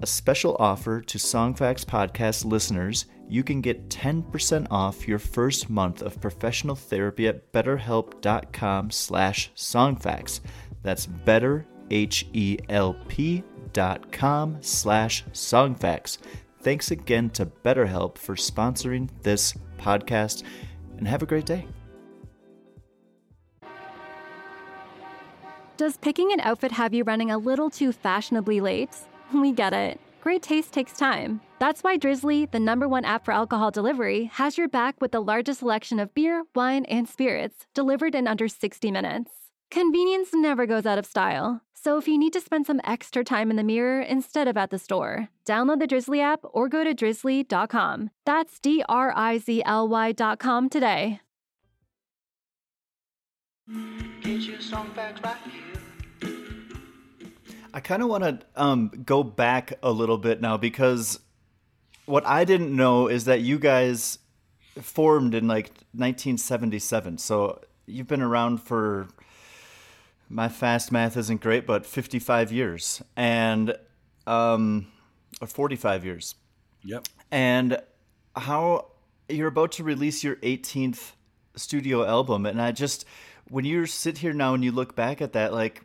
a 0.00 0.06
special 0.06 0.56
offer 0.58 1.00
to 1.00 1.18
Songfacts 1.18 1.84
podcast 1.84 2.44
listeners 2.44 3.06
you 3.30 3.44
can 3.44 3.60
get 3.60 3.88
10% 3.88 4.66
off 4.72 5.06
your 5.06 5.20
first 5.20 5.70
month 5.70 6.02
of 6.02 6.20
professional 6.20 6.74
therapy 6.74 7.28
at 7.28 7.52
betterhelp.com 7.52 8.90
slash 8.90 9.52
songfacts. 9.54 10.40
That's 10.82 11.06
better, 11.06 11.64
H-E-L-P 11.90 13.44
dot 13.72 14.10
com 14.10 14.58
slash 14.60 15.24
songfacts. 15.32 16.18
Thanks 16.62 16.90
again 16.90 17.30
to 17.30 17.46
BetterHelp 17.46 18.18
for 18.18 18.34
sponsoring 18.34 19.08
this 19.22 19.54
podcast, 19.78 20.42
and 20.98 21.08
have 21.08 21.22
a 21.22 21.26
great 21.26 21.46
day. 21.46 21.66
Does 25.78 25.96
picking 25.96 26.32
an 26.32 26.40
outfit 26.40 26.72
have 26.72 26.92
you 26.92 27.04
running 27.04 27.30
a 27.30 27.38
little 27.38 27.70
too 27.70 27.92
fashionably 27.92 28.60
late? 28.60 28.94
We 29.32 29.52
get 29.52 29.72
it. 29.72 29.98
great 30.20 30.42
taste 30.42 30.74
takes 30.74 30.92
time. 30.92 31.40
That's 31.58 31.82
why 31.82 31.96
Drizzly, 31.96 32.44
the 32.44 32.60
number 32.60 32.86
one 32.86 33.06
app 33.06 33.24
for 33.24 33.32
alcohol 33.32 33.70
delivery, 33.70 34.26
has 34.34 34.58
your 34.58 34.68
back 34.68 35.00
with 35.00 35.12
the 35.12 35.20
largest 35.20 35.60
selection 35.60 35.98
of 35.98 36.12
beer, 36.12 36.44
wine, 36.54 36.84
and 36.84 37.08
spirits 37.08 37.66
delivered 37.74 38.14
in 38.14 38.28
under 38.28 38.48
60 38.48 38.90
minutes. 38.90 39.49
Convenience 39.70 40.30
never 40.34 40.66
goes 40.66 40.84
out 40.84 40.98
of 40.98 41.06
style. 41.06 41.60
So 41.74 41.96
if 41.96 42.08
you 42.08 42.18
need 42.18 42.32
to 42.32 42.40
spend 42.40 42.66
some 42.66 42.80
extra 42.82 43.22
time 43.22 43.50
in 43.50 43.56
the 43.56 43.62
mirror 43.62 44.00
instead 44.02 44.48
of 44.48 44.56
at 44.56 44.70
the 44.70 44.80
store, 44.80 45.28
download 45.46 45.78
the 45.78 45.86
Drizzly 45.86 46.20
app 46.20 46.40
or 46.42 46.68
go 46.68 46.82
to 46.82 46.92
drizzly.com. 46.92 48.10
That's 48.26 48.58
D 48.58 48.82
R 48.88 49.12
I 49.14 49.38
Z 49.38 49.62
L 49.64 49.86
Y.com 49.86 50.70
today. 50.70 51.20
Get 54.20 54.40
your 54.40 54.60
song 54.60 54.90
facts 54.92 55.20
right 55.22 55.36
here. 55.44 56.32
I 57.72 57.78
kind 57.78 58.02
of 58.02 58.08
want 58.08 58.24
to 58.24 58.40
um, 58.56 58.90
go 59.06 59.22
back 59.22 59.74
a 59.84 59.92
little 59.92 60.18
bit 60.18 60.40
now 60.40 60.56
because 60.56 61.20
what 62.06 62.26
I 62.26 62.44
didn't 62.44 62.74
know 62.74 63.06
is 63.06 63.26
that 63.26 63.42
you 63.42 63.60
guys 63.60 64.18
formed 64.80 65.32
in 65.32 65.46
like 65.46 65.68
1977. 65.92 67.18
So 67.18 67.60
you've 67.86 68.08
been 68.08 68.22
around 68.22 68.58
for 68.58 69.06
my 70.30 70.48
fast 70.48 70.92
math 70.92 71.16
isn't 71.16 71.40
great, 71.40 71.66
but 71.66 71.84
55 71.84 72.52
years 72.52 73.02
and 73.16 73.76
um, 74.26 74.86
or 75.40 75.48
45 75.48 76.04
years. 76.04 76.36
Yep. 76.84 77.08
And 77.30 77.78
how 78.36 78.92
you're 79.28 79.48
about 79.48 79.72
to 79.72 79.84
release 79.84 80.22
your 80.22 80.36
18th 80.36 81.12
studio 81.56 82.06
album, 82.06 82.46
and 82.46 82.62
I 82.62 82.72
just 82.72 83.04
when 83.48 83.64
you 83.64 83.84
sit 83.86 84.18
here 84.18 84.32
now 84.32 84.54
and 84.54 84.62
you 84.62 84.70
look 84.70 84.94
back 84.94 85.20
at 85.20 85.32
that, 85.32 85.52
like, 85.52 85.84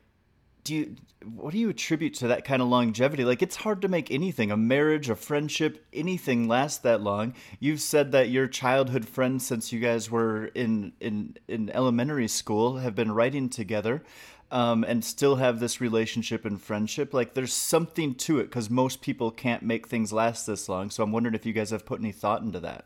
do 0.63 0.75
you 0.75 0.95
what 1.33 1.51
do 1.53 1.57
you 1.57 1.69
attribute 1.69 2.13
to 2.13 2.27
that 2.27 2.45
kind 2.45 2.61
of 2.61 2.67
longevity? 2.67 3.25
Like, 3.25 3.41
it's 3.41 3.55
hard 3.55 3.81
to 3.81 3.87
make 3.87 4.11
anything 4.11 4.51
a 4.51 4.57
marriage, 4.57 5.09
a 5.09 5.15
friendship, 5.15 5.83
anything 5.91 6.47
last 6.47 6.83
that 6.83 7.01
long. 7.01 7.33
You've 7.59 7.81
said 7.81 8.11
that 8.11 8.29
your 8.29 8.45
childhood 8.47 9.07
friends 9.07 9.45
since 9.45 9.73
you 9.73 9.79
guys 9.79 10.11
were 10.11 10.45
in 10.47 10.93
in 10.99 11.35
in 11.47 11.71
elementary 11.71 12.27
school 12.27 12.77
have 12.77 12.93
been 12.93 13.11
writing 13.11 13.49
together 13.49 14.03
um, 14.51 14.83
and 14.83 15.03
still 15.03 15.37
have 15.37 15.59
this 15.59 15.81
relationship 15.81 16.45
and 16.45 16.61
friendship. 16.61 17.13
Like 17.13 17.33
there's 17.33 17.53
something 17.53 18.15
to 18.15 18.39
it 18.39 18.45
because 18.45 18.69
most 18.69 19.01
people 19.01 19.31
can't 19.31 19.63
make 19.63 19.87
things 19.87 20.13
last 20.13 20.45
this 20.45 20.69
long. 20.69 20.89
So 20.89 21.03
I'm 21.03 21.11
wondering 21.11 21.35
if 21.35 21.45
you 21.45 21.53
guys 21.53 21.71
have 21.71 21.85
put 21.85 21.99
any 21.99 22.11
thought 22.11 22.41
into 22.41 22.59
that. 22.59 22.85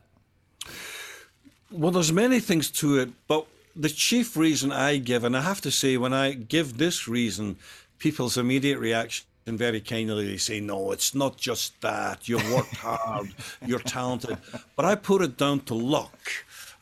Well, 1.70 1.92
there's 1.92 2.12
many 2.12 2.40
things 2.40 2.70
to 2.72 2.98
it, 2.98 3.10
but 3.28 3.46
the 3.76 3.88
chief 3.88 4.36
reason 4.36 4.72
I 4.72 4.96
give, 4.96 5.22
and 5.22 5.36
I 5.36 5.42
have 5.42 5.60
to 5.60 5.70
say, 5.70 5.96
when 5.96 6.12
I 6.12 6.32
give 6.32 6.78
this 6.78 7.06
reason, 7.06 7.56
people's 7.98 8.36
immediate 8.36 8.78
reaction 8.78 9.26
and 9.46 9.58
very 9.58 9.80
kindly 9.80 10.26
they 10.26 10.36
say 10.36 10.60
no 10.60 10.92
it's 10.92 11.14
not 11.14 11.36
just 11.36 11.78
that 11.80 12.28
you've 12.28 12.52
worked 12.52 12.76
hard 12.76 13.32
you're 13.66 13.78
talented 13.80 14.36
but 14.76 14.84
i 14.84 14.94
put 14.94 15.22
it 15.22 15.36
down 15.36 15.60
to 15.60 15.74
luck 15.74 16.30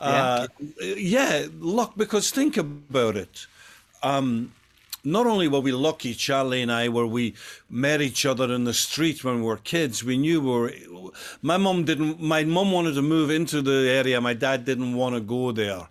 uh, 0.00 0.46
yeah 0.80 1.46
luck 1.58 1.94
because 1.96 2.30
think 2.30 2.56
about 2.56 3.16
it 3.16 3.46
um, 4.02 4.52
not 5.04 5.26
only 5.26 5.48
were 5.48 5.60
we 5.60 5.72
lucky, 5.72 6.14
Charlie 6.14 6.62
and 6.62 6.72
I, 6.72 6.88
where 6.88 7.06
we 7.06 7.34
met 7.70 8.00
each 8.00 8.26
other 8.26 8.52
in 8.52 8.64
the 8.64 8.74
street 8.74 9.24
when 9.24 9.36
we 9.36 9.46
were 9.46 9.56
kids. 9.56 10.02
We 10.02 10.18
knew 10.18 10.40
we 10.40 10.50
were. 10.50 11.10
My 11.42 11.56
mum 11.56 11.84
didn't. 11.84 12.20
My 12.20 12.44
mum 12.44 12.72
wanted 12.72 12.94
to 12.94 13.02
move 13.02 13.30
into 13.30 13.62
the 13.62 13.88
area. 13.88 14.20
My 14.20 14.34
dad 14.34 14.64
didn't 14.64 14.94
want 14.94 15.14
to 15.14 15.20
go 15.20 15.52
there, 15.52 15.88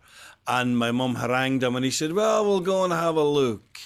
and 0.48 0.78
my 0.78 0.92
mum 0.92 1.16
harangued 1.16 1.64
him, 1.64 1.76
and 1.76 1.86
he 1.86 1.92
said, 1.92 2.14
"Well, 2.14 2.46
we'll 2.46 2.60
go 2.60 2.84
and 2.84 2.94
have 2.94 3.16
a 3.16 3.24
look." 3.24 3.80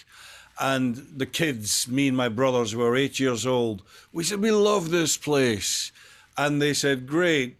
And 0.59 1.07
the 1.15 1.25
kids, 1.25 1.87
me 1.87 2.09
and 2.09 2.17
my 2.17 2.29
brothers, 2.29 2.75
were 2.75 2.95
eight 2.95 3.19
years 3.19 3.45
old. 3.45 3.83
We 4.11 4.23
said, 4.23 4.41
"We 4.41 4.51
love 4.51 4.89
this 4.89 5.17
place," 5.17 5.91
and 6.37 6.61
they 6.61 6.73
said, 6.73 7.07
"Great, 7.07 7.57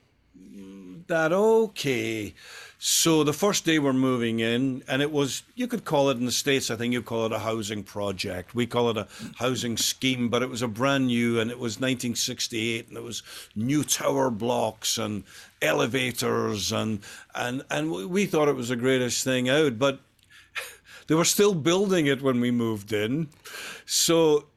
Dad. 1.08 1.32
Okay." 1.32 2.34
So 2.84 3.24
the 3.24 3.32
first 3.32 3.64
day 3.64 3.78
we're 3.78 3.94
moving 3.94 4.40
in, 4.40 4.82
and 4.88 5.04
it 5.04 5.12
was, 5.12 5.44
you 5.54 5.68
could 5.68 5.86
call 5.86 6.10
it 6.10 6.18
in 6.18 6.26
the 6.26 6.32
States, 6.32 6.72
I 6.72 6.76
think 6.76 6.94
you 6.94 7.04
call 7.04 7.28
it 7.28 7.32
a 7.32 7.38
housing 7.38 7.84
project. 7.84 8.56
We 8.56 8.66
call 8.66 8.90
it 8.90 8.98
a 8.98 9.08
housing 9.38 9.78
scheme, 9.78 10.30
but 10.30 10.42
it 10.42 10.50
was 10.50 10.64
a 10.64 10.68
brand 10.68 11.06
new, 11.06 11.40
and 11.40 11.52
it 11.52 11.60
was 11.60 11.74
1968, 11.74 12.88
and 12.88 12.98
it 12.98 13.04
was 13.04 13.22
new 13.56 13.84
tower 13.84 14.32
blocks 14.32 14.98
and 14.98 15.26
elevators, 15.62 16.72
and, 16.72 17.02
and, 17.36 17.64
and 17.70 17.92
we 17.92 18.26
thought 18.26 18.48
it 18.48 18.56
was 18.56 18.70
the 18.70 18.76
greatest 18.76 19.24
thing 19.24 19.48
out, 19.48 19.78
but 19.78 20.00
they 21.06 21.14
were 21.14 21.24
still 21.24 21.54
building 21.54 22.08
it 22.08 22.24
when 22.24 22.42
we 22.42 22.50
moved 22.50 22.92
in. 22.92 23.28
So 23.86 24.48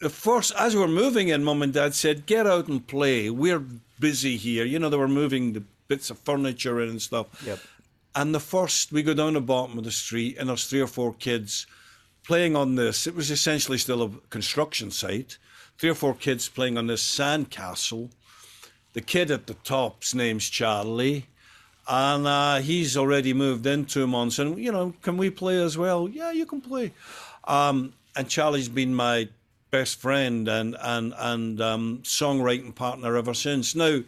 the 0.00 0.10
first, 0.10 0.52
as 0.58 0.74
we 0.74 0.80
were 0.80 0.88
moving 0.88 1.28
in, 1.28 1.44
mum 1.44 1.62
and 1.62 1.72
dad 1.72 1.94
said, 1.94 2.26
get 2.26 2.48
out 2.48 2.66
and 2.66 2.84
play. 2.84 3.30
We're 3.30 3.62
busy 4.00 4.36
here. 4.36 4.64
You 4.64 4.80
know, 4.80 4.88
they 4.88 4.96
were 4.96 5.06
moving 5.06 5.52
the 5.52 5.62
bits 5.90 6.08
of 6.08 6.18
furniture 6.20 6.80
in 6.80 6.88
and 6.88 7.02
stuff. 7.02 7.26
Yep. 7.44 7.58
And 8.14 8.32
the 8.32 8.40
first, 8.40 8.92
we 8.92 9.02
go 9.02 9.12
down 9.12 9.34
the 9.34 9.40
bottom 9.40 9.76
of 9.76 9.84
the 9.84 9.90
street, 9.90 10.38
and 10.38 10.48
there's 10.48 10.66
three 10.66 10.80
or 10.80 10.86
four 10.86 11.12
kids 11.12 11.66
playing 12.24 12.54
on 12.54 12.76
this. 12.76 13.08
It 13.08 13.14
was 13.16 13.30
essentially 13.30 13.76
still 13.76 14.02
a 14.02 14.10
construction 14.30 14.92
site. 14.92 15.36
Three 15.78 15.90
or 15.90 15.94
four 15.94 16.14
kids 16.14 16.48
playing 16.48 16.78
on 16.78 16.86
this 16.86 17.02
sand 17.02 17.50
castle. 17.50 18.10
The 18.92 19.00
kid 19.00 19.32
at 19.32 19.48
the 19.48 19.54
top's 19.54 20.14
name's 20.14 20.48
Charlie, 20.48 21.26
and 21.88 22.24
uh, 22.26 22.58
he's 22.58 22.96
already 22.96 23.32
moved 23.32 23.66
in 23.66 23.84
two 23.84 24.06
months. 24.06 24.38
And 24.38 24.58
you 24.58 24.70
know, 24.70 24.94
can 25.02 25.16
we 25.16 25.28
play 25.30 25.60
as 25.60 25.76
well? 25.76 26.08
Yeah, 26.08 26.30
you 26.30 26.46
can 26.46 26.60
play. 26.60 26.92
Um, 27.44 27.94
and 28.14 28.28
Charlie's 28.28 28.68
been 28.68 28.94
my 28.94 29.28
best 29.70 30.00
friend 30.00 30.48
and 30.48 30.76
and 30.80 31.14
and 31.16 31.60
um, 31.60 32.00
songwriting 32.02 32.74
partner 32.74 33.16
ever 33.16 33.34
since. 33.34 33.74
Now 33.74 34.02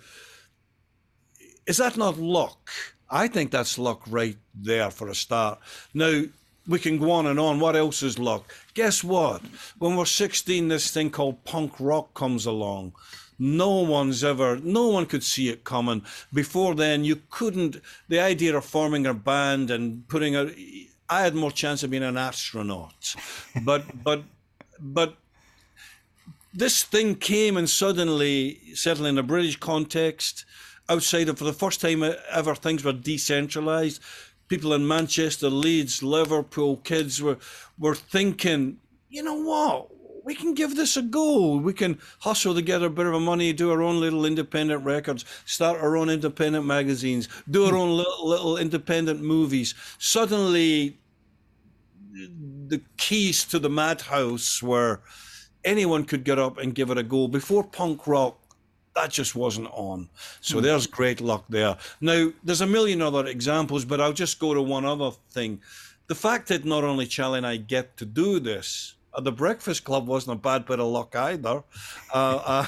is 1.66 1.76
that 1.78 1.96
not 1.96 2.18
luck? 2.18 2.70
I 3.10 3.28
think 3.28 3.50
that's 3.50 3.78
luck 3.78 4.02
right 4.08 4.38
there 4.54 4.90
for 4.90 5.08
a 5.08 5.14
start. 5.14 5.58
Now, 5.92 6.22
we 6.66 6.78
can 6.78 6.98
go 6.98 7.10
on 7.10 7.26
and 7.26 7.38
on. 7.38 7.60
What 7.60 7.76
else 7.76 8.02
is 8.02 8.18
luck? 8.18 8.54
Guess 8.74 9.04
what? 9.04 9.42
When 9.78 9.96
we're 9.96 10.04
16, 10.04 10.68
this 10.68 10.90
thing 10.90 11.10
called 11.10 11.44
punk 11.44 11.74
rock 11.78 12.14
comes 12.14 12.46
along. 12.46 12.94
No 13.38 13.80
one's 13.80 14.22
ever, 14.22 14.56
no 14.58 14.86
one 14.88 15.06
could 15.06 15.24
see 15.24 15.48
it 15.48 15.64
coming. 15.64 16.02
Before 16.32 16.74
then, 16.74 17.04
you 17.04 17.20
couldn't, 17.30 17.80
the 18.08 18.20
idea 18.20 18.56
of 18.56 18.64
forming 18.64 19.06
a 19.06 19.14
band 19.14 19.70
and 19.70 20.06
putting 20.08 20.36
a, 20.36 20.52
I 21.08 21.22
had 21.22 21.34
more 21.34 21.50
chance 21.50 21.82
of 21.82 21.90
being 21.90 22.04
an 22.04 22.16
astronaut. 22.16 23.16
But, 23.64 23.84
but, 24.04 24.22
but 24.78 25.16
this 26.54 26.84
thing 26.84 27.16
came 27.16 27.56
and 27.56 27.68
suddenly, 27.68 28.60
certainly 28.74 29.10
in 29.10 29.18
a 29.18 29.22
British 29.22 29.56
context, 29.56 30.44
outside 30.88 31.28
of 31.28 31.38
for 31.38 31.44
the 31.44 31.52
first 31.52 31.80
time 31.80 32.02
ever 32.30 32.54
things 32.54 32.84
were 32.84 32.92
decentralized 32.92 34.00
people 34.48 34.74
in 34.74 34.86
manchester 34.86 35.48
leeds 35.48 36.02
liverpool 36.02 36.76
kids 36.78 37.22
were 37.22 37.38
were 37.78 37.94
thinking 37.94 38.78
you 39.08 39.22
know 39.22 39.34
what 39.34 39.88
we 40.24 40.34
can 40.34 40.54
give 40.54 40.76
this 40.76 40.96
a 40.96 41.02
go. 41.02 41.56
We 41.56 41.72
can 41.72 41.98
hustle 42.20 42.54
together 42.54 42.86
a 42.86 42.90
bit 42.90 43.06
of 43.06 43.20
money, 43.20 43.52
do 43.52 43.70
our 43.70 43.82
own 43.82 44.00
little 44.00 44.24
independent 44.24 44.84
records, 44.84 45.24
start 45.44 45.80
our 45.80 45.96
own 45.96 46.10
independent 46.10 46.64
magazines, 46.64 47.28
do 47.50 47.64
our 47.66 47.76
own 47.76 47.96
little, 47.96 48.28
little 48.28 48.56
independent 48.56 49.20
movies. 49.20 49.74
Suddenly, 49.98 50.98
the 52.12 52.80
keys 52.96 53.44
to 53.46 53.58
the 53.58 53.70
madhouse 53.70 54.62
were 54.62 55.00
anyone 55.64 56.04
could 56.04 56.24
get 56.24 56.38
up 56.38 56.58
and 56.58 56.74
give 56.74 56.90
it 56.90 56.98
a 56.98 57.02
go. 57.02 57.28
Before 57.28 57.64
punk 57.64 58.06
rock, 58.06 58.41
that 58.94 59.10
just 59.10 59.34
wasn't 59.34 59.68
on. 59.72 60.08
So 60.40 60.58
mm. 60.58 60.62
there's 60.62 60.86
great 60.86 61.20
luck 61.20 61.44
there. 61.48 61.76
Now, 62.00 62.30
there's 62.44 62.60
a 62.60 62.66
million 62.66 63.00
other 63.02 63.26
examples, 63.26 63.84
but 63.84 64.00
I'll 64.00 64.12
just 64.12 64.38
go 64.38 64.54
to 64.54 64.62
one 64.62 64.84
other 64.84 65.10
thing. 65.30 65.60
The 66.08 66.14
fact 66.14 66.48
that 66.48 66.64
not 66.64 66.84
only 66.84 67.06
Charlie 67.06 67.38
and 67.38 67.46
I 67.46 67.56
get 67.56 67.96
to 67.98 68.04
do 68.04 68.38
this, 68.38 68.94
uh, 69.14 69.20
the 69.20 69.32
Breakfast 69.32 69.84
Club 69.84 70.06
wasn't 70.06 70.38
a 70.38 70.40
bad 70.40 70.66
bit 70.66 70.80
of 70.80 70.86
luck 70.86 71.14
either. 71.16 71.62
Uh, 72.12 72.66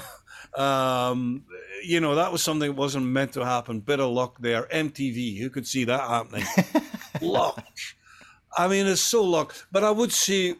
uh, 0.56 0.60
um, 0.60 1.44
you 1.82 2.00
know, 2.00 2.14
that 2.14 2.32
was 2.32 2.42
something 2.42 2.70
that 2.70 2.76
wasn't 2.76 3.06
meant 3.06 3.32
to 3.32 3.44
happen. 3.44 3.80
Bit 3.80 4.00
of 4.00 4.10
luck 4.10 4.36
there. 4.40 4.64
MTV, 4.64 5.38
who 5.38 5.50
could 5.50 5.66
see 5.66 5.84
that 5.84 6.00
happening? 6.00 6.46
luck. 7.20 7.62
I 8.56 8.68
mean, 8.68 8.86
it's 8.86 9.00
so 9.00 9.22
luck. 9.22 9.54
But 9.70 9.84
I 9.84 9.90
would 9.90 10.12
say 10.12 10.54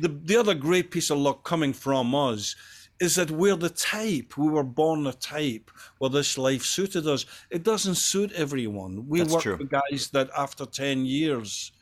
the, 0.00 0.08
the 0.08 0.36
other 0.36 0.54
great 0.54 0.90
piece 0.90 1.10
of 1.10 1.18
luck 1.18 1.44
coming 1.44 1.72
from 1.72 2.14
us 2.14 2.56
is 3.00 3.14
that 3.14 3.30
we're 3.30 3.56
the 3.56 3.70
type, 3.70 4.36
we 4.36 4.48
were 4.48 4.64
born 4.64 5.04
the 5.04 5.12
type 5.12 5.70
where 5.98 6.10
this 6.10 6.36
life 6.36 6.64
suited 6.64 7.06
us. 7.06 7.26
It 7.50 7.62
doesn't 7.62 7.94
suit 7.94 8.32
everyone. 8.32 9.06
We 9.08 9.20
That's 9.20 9.34
work 9.34 9.42
true. 9.42 9.56
with 9.56 9.70
guys 9.70 10.10
that 10.12 10.30
after 10.36 10.66
10 10.66 11.06
years 11.06 11.72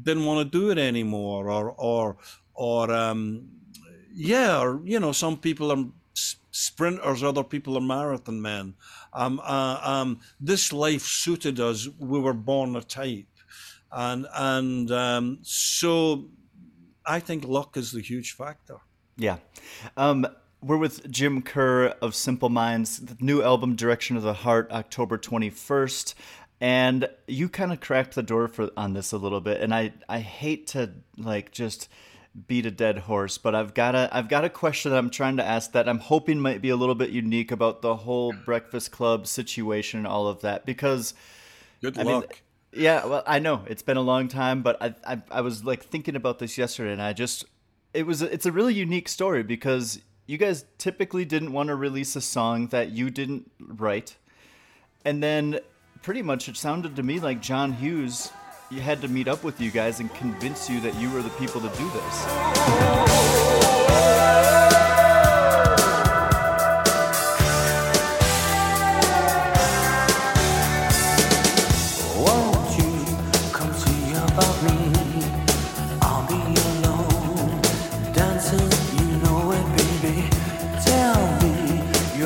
didn't 0.00 0.24
want 0.24 0.50
to 0.50 0.58
do 0.58 0.70
it 0.70 0.78
anymore 0.78 1.50
or, 1.50 1.70
or, 1.70 2.16
or, 2.54 2.90
um, 2.90 3.48
yeah, 4.12 4.60
or, 4.60 4.80
you 4.84 4.98
know, 4.98 5.12
some 5.12 5.36
people 5.36 5.70
are 5.70 5.84
sprinters, 6.50 7.22
other 7.22 7.44
people 7.44 7.76
are 7.76 7.80
marathon 7.80 8.42
men. 8.42 8.74
Um, 9.12 9.40
uh, 9.44 9.80
um, 9.82 10.20
this 10.40 10.72
life 10.72 11.02
suited 11.02 11.60
us. 11.60 11.88
We 11.98 12.18
were 12.18 12.34
born 12.34 12.74
a 12.74 12.82
type. 12.82 13.26
And, 13.92 14.26
and 14.34 14.90
um, 14.90 15.38
so 15.42 16.26
I 17.06 17.20
think 17.20 17.44
luck 17.44 17.76
is 17.76 17.92
the 17.92 18.00
huge 18.00 18.32
factor. 18.32 18.78
Yeah. 19.16 19.36
Um, 19.96 20.26
we're 20.62 20.76
with 20.76 21.10
Jim 21.10 21.42
Kerr 21.42 21.94
of 22.02 22.14
Simple 22.14 22.48
Minds, 22.48 22.98
the 22.98 23.16
new 23.20 23.42
album 23.42 23.76
Direction 23.76 24.16
of 24.16 24.22
the 24.22 24.34
Heart, 24.34 24.70
October 24.70 25.18
21st. 25.18 26.14
And 26.60 27.08
you 27.26 27.48
kind 27.48 27.72
of 27.72 27.80
cracked 27.80 28.14
the 28.14 28.22
door 28.22 28.46
for 28.46 28.70
on 28.76 28.92
this 28.92 29.12
a 29.12 29.16
little 29.16 29.40
bit, 29.40 29.62
and 29.62 29.74
I 29.74 29.94
I 30.10 30.18
hate 30.18 30.66
to 30.68 30.90
like 31.16 31.52
just 31.52 31.88
beat 32.46 32.66
a 32.66 32.70
dead 32.70 32.98
horse, 32.98 33.38
but 33.38 33.54
I've 33.54 33.72
got 33.72 33.94
a 33.94 34.10
I've 34.12 34.28
got 34.28 34.44
a 34.44 34.50
question 34.50 34.90
that 34.90 34.98
I'm 34.98 35.08
trying 35.08 35.38
to 35.38 35.44
ask 35.44 35.72
that 35.72 35.88
I'm 35.88 36.00
hoping 36.00 36.38
might 36.38 36.60
be 36.60 36.68
a 36.68 36.76
little 36.76 36.94
bit 36.94 37.08
unique 37.10 37.50
about 37.50 37.80
the 37.80 37.96
whole 37.96 38.34
Breakfast 38.44 38.92
Club 38.92 39.26
situation 39.26 40.00
and 40.00 40.06
all 40.06 40.28
of 40.28 40.42
that 40.42 40.66
because 40.66 41.14
Good 41.80 41.98
I 41.98 42.04
mean, 42.04 42.14
luck. 42.16 42.42
yeah, 42.74 43.06
well, 43.06 43.22
I 43.26 43.38
know 43.38 43.62
it's 43.66 43.82
been 43.82 43.96
a 43.96 44.02
long 44.02 44.28
time, 44.28 44.62
but 44.62 44.76
I, 44.82 44.94
I 45.06 45.22
I 45.30 45.40
was 45.40 45.64
like 45.64 45.84
thinking 45.84 46.14
about 46.14 46.40
this 46.40 46.58
yesterday, 46.58 46.92
and 46.92 47.00
I 47.00 47.14
just 47.14 47.46
it 47.94 48.06
was 48.06 48.20
it's 48.20 48.44
a 48.44 48.52
really 48.52 48.74
unique 48.74 49.08
story 49.08 49.42
because 49.42 49.98
you 50.30 50.38
guys 50.38 50.64
typically 50.78 51.24
didn't 51.24 51.52
want 51.52 51.66
to 51.66 51.74
release 51.74 52.14
a 52.14 52.20
song 52.20 52.68
that 52.68 52.92
you 52.92 53.10
didn't 53.10 53.50
write, 53.58 54.16
and 55.04 55.20
then 55.20 55.58
pretty 56.02 56.22
much 56.22 56.48
it 56.48 56.56
sounded 56.56 56.94
to 56.94 57.02
me 57.02 57.18
like 57.18 57.42
John 57.42 57.72
Hughes. 57.72 58.30
Had 58.70 59.02
to 59.02 59.08
meet 59.08 59.26
up 59.26 59.42
with 59.42 59.60
you 59.60 59.72
guys 59.72 59.98
and 59.98 60.14
convince 60.14 60.70
you 60.70 60.78
that 60.82 60.94
you 61.00 61.10
were 61.10 61.22
the 61.22 61.30
people 61.30 61.60
to 61.60 61.68
do 61.76 61.90
this. 61.90 62.26
About 74.32 74.62
me? 74.62 75.09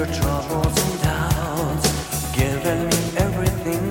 Your 0.04 0.14
troubles 0.14 0.66
and 0.66 1.02
doubts, 1.02 2.36
giving 2.36 2.82
me 2.88 3.02
everything 3.16 3.84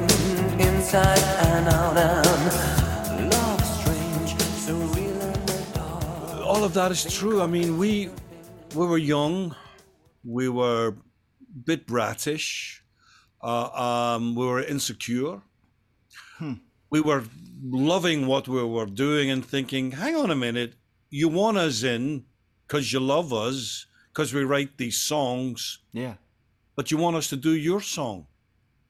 inside 0.60 1.20
and 1.48 1.68
out, 1.68 1.98
and 1.98 3.32
love 3.32 3.66
strange, 3.66 4.40
so 4.42 4.76
real 4.76 5.22
and 5.22 5.48
the 5.48 6.44
all 6.44 6.64
of 6.64 6.74
that 6.74 6.92
is 6.92 7.04
true. 7.12 7.42
I 7.42 7.48
mean, 7.48 7.78
we 7.78 8.10
we 8.76 8.86
were 8.86 8.98
young, 8.98 9.56
we 10.24 10.50
were 10.50 10.90
a 10.90 10.94
bit 11.66 11.88
bratish, 11.88 12.84
uh, 13.42 13.70
um, 14.16 14.36
we 14.36 14.46
were 14.46 14.62
insecure. 14.62 15.42
We 16.90 17.02
were 17.02 17.24
loving 17.64 18.28
what 18.28 18.48
we 18.48 18.64
were 18.64 18.86
doing 18.86 19.32
and 19.32 19.44
thinking, 19.44 19.94
hang 19.94 20.16
on 20.16 20.30
a 20.30 20.36
minute, 20.36 20.76
you 21.10 21.28
want 21.28 21.58
us 21.58 21.82
in 21.82 22.26
because 22.68 22.94
you 22.94 23.00
love 23.00 23.34
us, 23.34 23.88
because 24.14 24.34
we 24.34 24.44
write 24.44 24.78
these 24.78 24.98
songs, 24.98 25.80
Yeah. 25.92 26.16
but 26.76 26.92
you 26.92 26.98
want 26.98 27.16
us 27.16 27.28
to 27.30 27.36
do 27.36 27.52
your 27.52 27.82
song. 27.82 28.28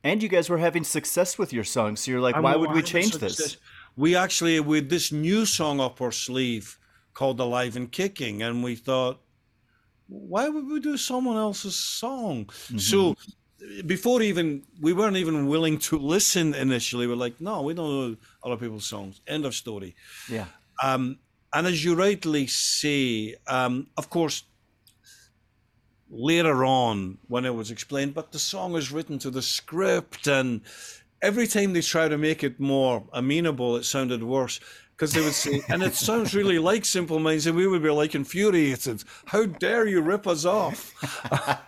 And 0.04 0.22
you 0.22 0.28
guys 0.28 0.50
were 0.50 0.58
having 0.58 0.84
success 0.84 1.38
with 1.38 1.54
your 1.54 1.64
song, 1.64 1.96
so 1.96 2.12
you're 2.12 2.20
like, 2.20 2.36
And 2.36 2.44
why 2.44 2.58
would 2.58 2.72
we 2.72 2.82
change 2.84 3.14
success. 3.14 3.38
this? 3.38 3.58
We 3.96 4.16
actually, 4.16 4.60
with 4.60 4.90
this 4.90 5.12
new 5.12 5.46
song 5.46 5.80
up 5.80 6.02
our 6.02 6.12
sleeve 6.12 6.78
called 7.14 7.40
Alive 7.40 7.78
and 7.78 7.90
Kicking, 7.92 8.42
and 8.44 8.64
we 8.64 8.76
thought, 8.76 9.22
why 10.10 10.50
would 10.50 10.68
we 10.68 10.80
do 10.82 10.98
someone 10.98 11.38
else's 11.38 11.76
song? 11.76 12.50
So 12.78 13.16
before 13.86 14.22
even, 14.22 14.64
we 14.82 14.92
weren't 14.92 15.16
even 15.16 15.48
willing 15.48 15.78
to 15.80 15.98
listen 16.16 16.54
initially. 16.54 17.08
We're 17.08 17.16
like, 17.16 17.40
no, 17.40 17.62
we 17.62 17.74
don't 17.74 17.90
know 18.12 18.18
other 18.44 18.58
people's 18.58 18.86
songs. 18.86 19.22
End 19.26 19.46
of 19.46 19.56
story. 19.56 19.96
Yeah. 20.30 20.48
Um, 20.84 21.20
and 21.54 21.66
as 21.68 21.86
you 21.86 21.96
rightly 21.96 22.48
say, 22.48 23.36
um, 23.48 23.88
of 23.96 24.10
course, 24.10 24.44
later 26.14 26.64
on 26.64 27.18
when 27.28 27.46
it 27.46 27.56
was 27.56 27.72
explained, 27.72 28.14
but 28.14 28.32
the 28.32 28.40
song 28.40 28.76
is 28.76 28.92
written 28.92 29.20
to 29.20 29.30
the 29.30 29.42
script, 29.42 30.28
and 30.28 30.62
every 31.22 31.48
time 31.48 31.74
they 31.74 31.82
try 31.82 32.08
to 32.08 32.18
make 32.18 32.44
it 32.44 32.60
more 32.60 33.04
amenable, 33.12 33.76
it 33.76 33.84
sounded 33.84 34.24
worse. 34.24 34.60
Because 34.92 35.14
they 35.14 35.22
would 35.22 35.34
say, 35.34 35.62
and 35.70 35.82
it 35.82 35.96
sounds 35.96 36.36
really 36.36 36.60
like 36.60 36.86
Simple 36.86 37.18
Minds, 37.18 37.48
and 37.48 37.58
we 37.58 37.66
would 37.66 37.82
be 37.82 37.90
like 37.90 38.14
infuriated. 38.14 39.04
How 39.26 39.48
dare 39.48 39.88
you 39.88 40.02
rip 40.02 40.28
us 40.28 40.46
off? 40.46 40.94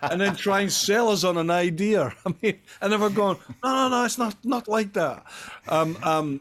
and 0.02 0.20
then 0.20 0.36
try 0.36 0.60
and 0.60 0.72
sell 0.72 1.08
us 1.08 1.24
on 1.24 1.36
an 1.36 1.50
idea. 1.50 2.14
I 2.26 2.34
mean, 2.40 2.60
and 2.80 2.92
then 2.92 3.00
we're 3.00 3.10
going, 3.10 3.36
no, 3.64 3.74
no, 3.74 3.88
no, 3.88 4.04
it's 4.04 4.16
not 4.16 4.36
not 4.44 4.68
like 4.68 4.92
that. 4.92 5.24
Um, 5.66 5.98
um, 6.04 6.40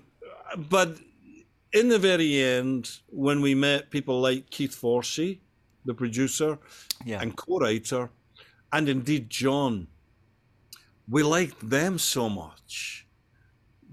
but 0.56 1.00
in 1.74 1.90
the 1.90 1.98
very 1.98 2.40
end, 2.40 3.00
when 3.08 3.42
we 3.42 3.56
met 3.56 3.90
people 3.90 4.22
like 4.22 4.52
Keith 4.52 4.80
Forsey, 4.80 5.40
the 5.86 5.94
producer 5.94 6.58
Yeah. 7.06 7.22
and 7.22 7.36
co-writer, 7.36 8.10
and 8.72 8.90
indeed 8.90 9.30
John, 9.30 9.88
we 11.08 11.24
liked 11.24 11.70
them 11.70 12.00
so 12.00 12.30
much 12.30 13.06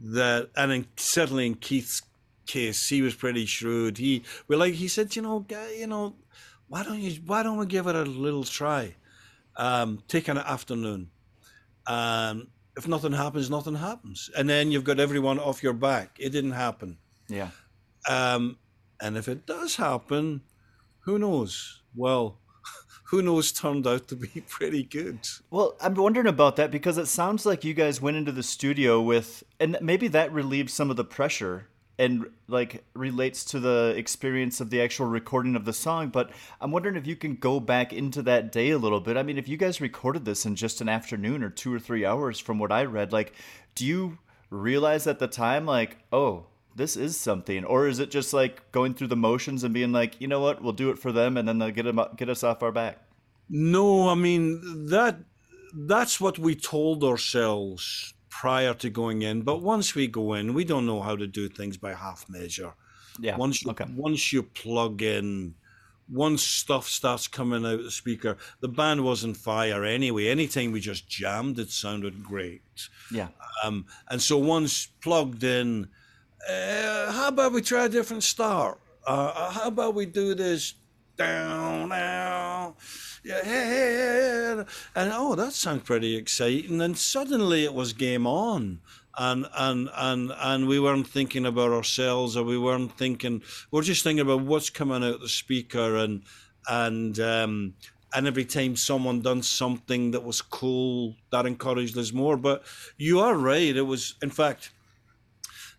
that, 0.03 0.51
and 0.57 0.73
in, 0.73 0.87
certainly 0.97 1.47
in 1.47 1.55
Keith's 1.55 2.03
case, 2.47 2.89
he 2.89 3.03
was 3.03 3.15
pretty 3.15 3.47
shrewd. 3.47 3.99
He, 3.99 4.25
we 4.49 4.57
like, 4.57 4.75
he 4.75 4.89
said, 4.89 5.15
you 5.15 5.23
know, 5.23 5.41
guy, 5.41 5.73
you 5.79 5.87
know, 5.87 6.17
why 6.69 6.83
don't 6.83 6.99
you, 6.99 7.21
why 7.27 7.43
don't 7.43 7.59
we 7.59 7.67
give 7.67 7.87
it 7.87 7.95
a 7.95 8.03
little 8.05 8.45
try? 8.45 8.95
Um, 9.57 10.03
take 10.09 10.29
an 10.29 10.39
afternoon. 10.39 11.11
Um, 11.87 12.49
if 12.77 12.89
nothing 12.89 13.13
happens, 13.13 13.51
nothing 13.51 13.75
happens, 13.75 14.31
and 14.37 14.49
then 14.49 14.73
you've 14.73 14.85
got 14.85 14.99
everyone 14.99 15.39
off 15.39 15.63
your 15.63 15.75
back. 15.75 16.17
It 16.19 16.31
didn't 16.31 16.53
happen. 16.53 16.97
Yeah. 17.29 17.51
Um, 18.09 18.57
and 19.01 19.19
if 19.19 19.29
it 19.29 19.45
does 19.47 19.77
happen, 19.77 20.41
who 21.01 21.19
knows? 21.19 21.82
Well, 21.95 22.39
who 23.05 23.23
knows 23.23 23.53
turned 23.53 23.87
out 23.87 24.09
to 24.09 24.17
be 24.17 24.41
pretty 24.49 24.83
good. 24.83 25.21
Well, 25.51 25.77
I'm 25.81 25.95
wondering 25.95 26.27
about 26.27 26.57
that 26.57 26.71
because 26.71 26.99
it 26.99 27.07
sounds 27.07 27.47
like 27.47 27.65
you 27.65 27.75
guys 27.75 28.01
went 28.01 28.17
into 28.17 28.33
the 28.33 28.43
studio 28.43 29.01
with, 29.01 29.45
and 29.61 29.77
maybe 29.81 30.09
that 30.09 30.33
relieves 30.33 30.73
some 30.73 30.91
of 30.91 30.97
the 30.97 31.05
pressure 31.05 31.69
and 31.99 32.27
like 32.49 32.85
relates 32.95 33.45
to 33.45 33.61
the 33.61 33.95
experience 33.97 34.61
of 34.61 34.71
the 34.71 34.81
actual 34.81 35.07
recording 35.07 35.55
of 35.55 35.65
the 35.65 35.73
song. 35.73 36.09
But 36.09 36.31
I'm 36.61 36.71
wondering 36.71 36.97
if 36.97 37.07
you 37.07 37.17
can 37.17 37.37
go 37.37 37.61
back 37.61 37.93
into 37.93 38.23
that 38.23 38.51
day 38.51 38.71
a 38.71 38.79
little 38.79 39.01
bit. 39.01 39.17
I 39.17 39.23
mean, 39.23 39.39
if 39.39 39.49
you 39.49 39.57
guys 39.57 39.81
recorded 39.81 40.25
this 40.25 40.47
in 40.47 40.57
just 40.57 40.81
an 40.81 40.89
afternoon 40.89 41.43
or 41.43 41.51
two 41.51 41.73
or 41.73 41.79
three 41.79 42.05
hours, 42.05 42.39
from 42.39 42.59
what 42.59 42.73
I 42.73 42.85
read, 42.85 43.13
like, 43.13 43.35
do 43.75 43.87
you 43.87 44.19
realize 44.51 45.07
at 45.07 45.19
the 45.19 45.29
time, 45.29 45.67
like, 45.67 45.99
oh, 46.13 46.47
this 46.77 46.97
is 46.97 47.17
something, 47.17 47.65
or 47.65 47.87
is 47.87 47.99
it 47.99 48.11
just 48.11 48.33
like 48.33 48.71
going 48.73 48.95
through 48.95 49.09
the 49.09 49.17
motions 49.17 49.65
and 49.65 49.75
being 49.75 49.93
like, 49.93 50.21
you 50.21 50.29
know 50.29 50.41
what, 50.41 50.63
we'll 50.63 50.73
do 50.73 50.91
it 50.91 50.99
for 50.99 51.13
them, 51.13 51.37
and 51.37 51.47
then 51.47 51.59
they'll 51.59 51.71
get 51.71 51.85
them 51.85 52.01
get 52.17 52.29
us 52.29 52.43
off 52.43 52.63
our 52.63 52.73
back? 52.73 52.99
No, 53.49 54.09
I 54.09 54.15
mean 54.15 54.87
that 54.87 55.19
that's 55.75 56.21
what 56.21 56.39
we 56.39 56.55
told 56.55 57.03
ourselves 57.03 58.15
prior 58.29 58.75
to 58.75 58.91
going 58.91 59.23
in. 59.23 59.43
But 59.43 59.63
once 59.63 59.95
we 59.95 60.07
go 60.07 60.35
in, 60.35 60.55
we 60.55 60.65
don't 60.65 60.87
know 60.87 61.01
how 61.01 61.17
to 61.17 61.27
do 61.27 61.49
things 61.49 61.77
by 61.77 61.95
half 61.95 62.27
measure. 62.29 62.75
Yeah. 63.21 63.37
Once 63.37 63.63
you, 63.63 63.71
okay. 63.71 63.85
once 63.95 64.33
you 64.33 64.43
plug 64.43 65.03
in, 65.03 65.55
once 66.11 66.43
stuff 66.43 66.89
starts 66.89 67.29
coming 67.29 67.65
out 67.65 67.83
the 67.83 67.91
speaker, 67.91 68.37
the 68.61 68.69
band 68.69 69.05
was 69.05 69.25
on 69.25 69.35
fire 69.35 69.85
anyway. 69.85 70.29
Anytime 70.29 70.73
we 70.73 70.81
just 70.81 71.09
jammed, 71.09 71.59
it 71.59 71.71
sounded 71.71 72.25
great. 72.25 72.63
Yeah. 73.11 73.29
Um, 73.63 73.87
and 74.09 74.21
so 74.21 74.39
once 74.39 74.87
plugged 75.01 75.45
in, 75.45 75.89
uh, 76.49 77.13
how 77.13 77.29
about 77.29 77.53
we 77.53 77.63
try 77.63 77.85
a 77.85 77.89
different 77.89 78.23
start? 78.23 78.79
Uh, 79.07 79.33
uh, 79.35 79.51
how 79.51 79.69
about 79.69 79.95
we 79.95 80.07
do 80.07 80.35
this 80.35 80.75
down, 81.17 81.89
now? 81.89 82.75
yeah, 83.25 83.45
hey, 83.45 83.51
hey. 83.51 84.65
and 84.97 85.13
oh, 85.15 85.35
that 85.35 85.53
sounds 85.53 85.83
pretty 85.85 86.17
exciting. 86.17 86.81
And 86.81 86.99
suddenly 86.99 87.65
it 87.65 87.75
was 87.75 87.93
game 87.93 88.27
on. 88.27 88.81
And, 89.19 89.47
and 89.59 89.91
and 89.95 90.33
and 90.41 90.67
we 90.67 90.81
weren't 90.81 91.07
thinking 91.07 91.45
about 91.45 91.71
ourselves, 91.71 92.35
or 92.35 92.45
we 92.45 92.57
weren't 92.57 92.97
thinking. 92.97 93.43
We're 93.71 93.83
just 93.83 94.03
thinking 94.03 94.23
about 94.23 94.41
what's 94.41 94.71
coming 94.71 95.05
out 95.05 95.21
the 95.21 95.29
speaker, 95.29 95.97
and 95.97 96.23
and 96.67 97.21
um, 97.21 97.75
and 98.15 98.27
every 98.27 98.47
time 98.47 98.75
someone 98.75 99.21
done 99.21 99.43
something 99.43 100.13
that 100.13 100.25
was 100.25 100.41
cool, 100.41 101.17
that 101.31 101.45
encouraged 101.45 101.97
us 101.99 102.15
more. 102.15 102.39
But 102.39 102.65
you 102.97 103.21
are 103.21 103.35
right. 103.35 103.77
It 103.77 103.83
was, 103.83 104.15
in 104.23 104.31
fact, 104.31 104.73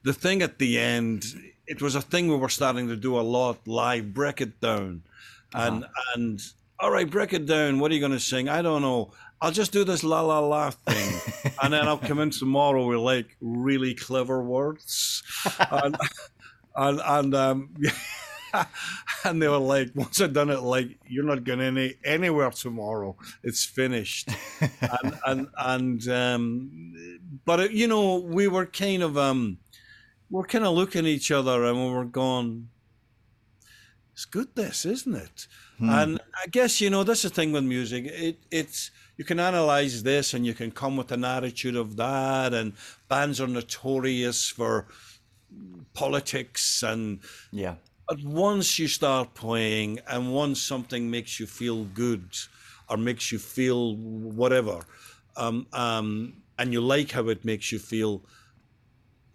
the 0.04 0.14
thing 0.14 0.42
at 0.42 0.60
the 0.60 0.80
end. 0.80 1.26
It 1.66 1.82
was 1.82 1.96
a 1.96 2.02
thing 2.02 2.28
we 2.28 2.36
were 2.36 2.50
starting 2.50 2.90
to 2.90 2.96
do 2.96 3.18
a 3.18 3.22
lot 3.22 3.66
live. 3.68 4.14
Break 4.14 4.42
it 4.42 4.60
down, 4.60 5.04
and 5.54 5.86
and 6.16 6.42
all 6.80 6.92
right, 6.92 7.10
break 7.10 7.34
it 7.34 7.46
down. 7.46 7.80
What 7.80 7.92
are 7.92 7.94
you 7.94 8.00
going 8.00 8.12
to 8.12 8.20
sing? 8.20 8.50
I 8.50 8.62
don't 8.62 8.82
know. 8.82 9.12
I'll 9.42 9.52
just 9.52 9.72
do 9.72 9.84
this 9.84 10.04
la 10.04 10.22
la 10.22 10.40
la 10.40 10.72
thing, 10.72 11.54
and 11.64 11.74
then 11.74 11.88
I'll 11.88 11.98
come 11.98 12.20
in 12.20 12.30
tomorrow 12.30 12.86
with 12.86 13.00
like 13.00 13.36
really 13.42 13.94
clever 13.94 14.42
words, 14.42 15.24
and 15.72 15.98
and, 16.76 17.02
and 17.06 17.36
um. 17.36 17.76
and 19.26 19.42
they 19.42 19.48
were 19.48 19.58
like, 19.58 19.90
once 19.96 20.22
I've 20.22 20.34
done 20.34 20.52
it, 20.52 20.60
like, 20.60 21.00
you're 21.08 21.24
not 21.24 21.44
going 21.44 21.60
any 21.60 21.96
anywhere 22.04 22.52
tomorrow. 22.52 23.16
It's 23.42 23.66
finished. 23.66 24.30
and 24.62 25.18
and 25.26 25.48
and 25.58 26.08
um, 26.08 26.94
but 27.46 27.60
it, 27.60 27.72
you 27.72 27.88
know, 27.88 28.18
we 28.18 28.48
were 28.48 28.68
kind 28.68 29.02
of 29.02 29.18
um, 29.18 29.58
we're 30.34 30.46
kind 30.54 30.66
of 30.66 30.76
looking 30.76 31.06
at 31.06 31.12
each 31.18 31.32
other 31.32 31.64
and 31.66 31.78
we're 31.94 32.06
going, 32.06 32.70
it's 34.14 34.26
good, 34.26 34.56
this, 34.56 34.86
isn't 34.86 35.16
it? 35.16 35.48
And 35.86 36.20
I 36.42 36.48
guess 36.48 36.80
you 36.80 36.90
know 36.90 37.04
that's 37.04 37.24
the 37.24 37.30
thing 37.30 37.52
with 37.52 37.64
music. 37.66 38.06
It 38.08 38.46
it's 38.52 38.92
you 39.18 39.26
can 39.26 39.40
analyze 39.40 40.04
this 40.04 40.34
and 40.34 40.46
you 40.46 40.54
can 40.54 40.72
come 40.72 40.96
with 40.96 41.12
an 41.12 41.26
attitude 41.26 41.76
of 41.76 41.98
that. 41.98 42.54
And 42.54 42.74
bands 43.10 43.42
are 43.42 43.48
notorious 43.48 44.48
for 44.50 44.88
politics 45.94 46.84
and 46.84 47.20
Yeah. 47.52 47.78
but 48.08 48.24
once 48.24 48.80
you 48.80 48.88
start 48.88 49.36
playing 49.36 50.00
and 50.08 50.34
once 50.34 50.62
something 50.62 51.10
makes 51.12 51.40
you 51.40 51.48
feel 51.48 51.86
good 51.86 52.36
or 52.90 52.98
makes 52.98 53.32
you 53.32 53.40
feel 53.40 53.96
whatever, 53.98 54.82
um, 55.38 55.68
um, 55.74 56.44
and 56.60 56.74
you 56.74 56.82
like 56.82 57.12
how 57.12 57.28
it 57.30 57.46
makes 57.46 57.72
you 57.72 57.80
feel, 57.80 58.26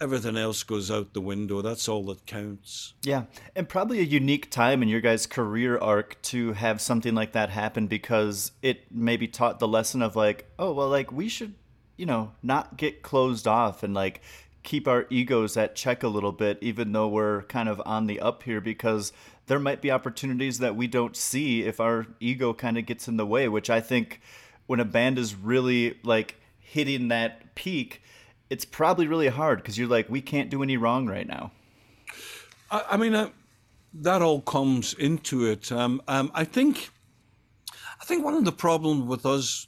everything 0.01 0.37
else 0.37 0.63
goes 0.63 0.91
out 0.91 1.13
the 1.13 1.21
window. 1.21 1.63
That's 1.63 1.89
all 1.89 2.05
that 2.07 2.27
counts. 2.27 2.95
Yeah, 3.03 3.25
and 3.55 3.69
probably 3.69 4.01
a 4.01 4.05
unique 4.05 4.51
time 4.51 4.83
in 4.83 4.89
your 4.89 5.01
guys' 5.01 5.27
career 5.27 5.79
arc 5.79 6.21
to 6.23 6.53
have 6.53 6.81
something 6.81 7.15
like 7.15 7.33
that 7.33 7.51
happen 7.51 7.87
because 7.87 8.53
it 8.63 8.91
maybe 8.91 9.29
taught 9.29 9.59
the 9.59 9.69
lesson 9.69 10.03
of 10.03 10.17
like, 10.17 10.47
oh, 10.59 10.73
well, 10.73 10.89
like 10.89 11.13
we 11.13 11.29
should, 11.29 11.55
you 11.97 12.07
know, 12.07 12.33
not 12.43 12.77
get 12.77 13.03
closed 13.03 13.47
off 13.47 13.83
and 13.83 13.95
like 13.95 14.21
keep 14.63 14.87
our 14.87 15.07
egos 15.11 15.57
at 15.57 15.75
check 15.75 16.03
a 16.03 16.09
little 16.09 16.33
bit, 16.33 16.59
even 16.61 16.93
though 16.93 17.09
we're 17.09 17.43
kind 17.45 17.69
of 17.69 17.81
on 17.85 18.07
the 18.07 18.21
up 18.21 18.43
here 18.43 18.61
because 18.61 19.13
there 19.47 19.59
might 19.59 19.81
be 19.81 19.91
opportunities 19.91 20.59
that 20.59 20.77
we 20.77 20.87
don't 20.87 21.17
see 21.17 21.63
if 21.63 21.81
our 21.81 22.07
ego 22.21 22.53
kind 22.53 22.77
of 22.77 22.85
gets 22.87 23.09
in 23.09 23.17
the 23.17 23.27
way, 23.27 23.49
which 23.49 23.71
I 23.71 23.81
think 23.81 24.21
when 24.67 24.79
a 24.79 24.85
band 24.85 25.19
is 25.19 25.35
really 25.35 25.99
like 26.03 26.37
hitting 26.59 27.09
that 27.09 27.55
peak, 27.55 28.03
it's 28.51 28.65
probably 28.65 29.07
really 29.07 29.29
hard 29.29 29.59
because 29.59 29.79
you're 29.79 29.89
like, 29.89 30.09
we 30.09 30.21
can't 30.21 30.51
do 30.51 30.63
any 30.63 30.77
wrong 30.77 31.07
right 31.07 31.27
now. 31.27 31.53
I, 32.71 32.85
I 32.91 32.97
mean, 32.97 33.15
uh, 33.15 33.31
that 33.95 34.23
all 34.23 34.41
comes 34.41 34.95
into 34.95 35.47
it. 35.47 35.71
Um, 35.73 36.03
um, 36.09 36.31
I 36.35 36.45
think, 36.45 36.91
I 38.01 38.05
think 38.05 38.25
one 38.25 38.35
of 38.35 38.45
the 38.45 38.53
problems 38.53 39.05
with 39.05 39.27
us, 39.27 39.67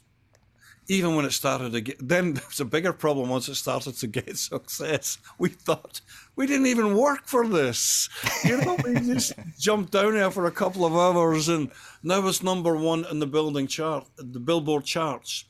even 0.87 1.15
when 1.15 1.25
it 1.25 1.31
started 1.31 1.71
to 1.73 1.81
get, 1.81 2.07
then 2.07 2.33
there 2.35 2.43
was 2.47 2.59
a 2.59 2.65
bigger 2.65 2.93
problem 2.93 3.29
once 3.29 3.47
it 3.47 3.55
started 3.55 3.95
to 3.97 4.07
get 4.07 4.37
success. 4.37 5.17
We 5.37 5.49
thought 5.49 6.01
we 6.35 6.47
didn't 6.47 6.67
even 6.67 6.97
work 6.97 7.25
for 7.25 7.47
this. 7.47 8.09
You 8.43 8.57
know, 8.57 8.75
we 8.83 8.95
just 8.95 9.33
jumped 9.59 9.91
down 9.91 10.13
here 10.13 10.31
for 10.31 10.47
a 10.47 10.51
couple 10.51 10.83
of 10.83 10.95
hours, 10.95 11.47
and 11.47 11.69
now 12.01 12.25
it's 12.27 12.41
number 12.41 12.75
one 12.75 13.05
in 13.11 13.19
the 13.19 13.27
building 13.27 13.67
chart, 13.67 14.07
the 14.17 14.39
Billboard 14.39 14.83
charts. 14.83 15.45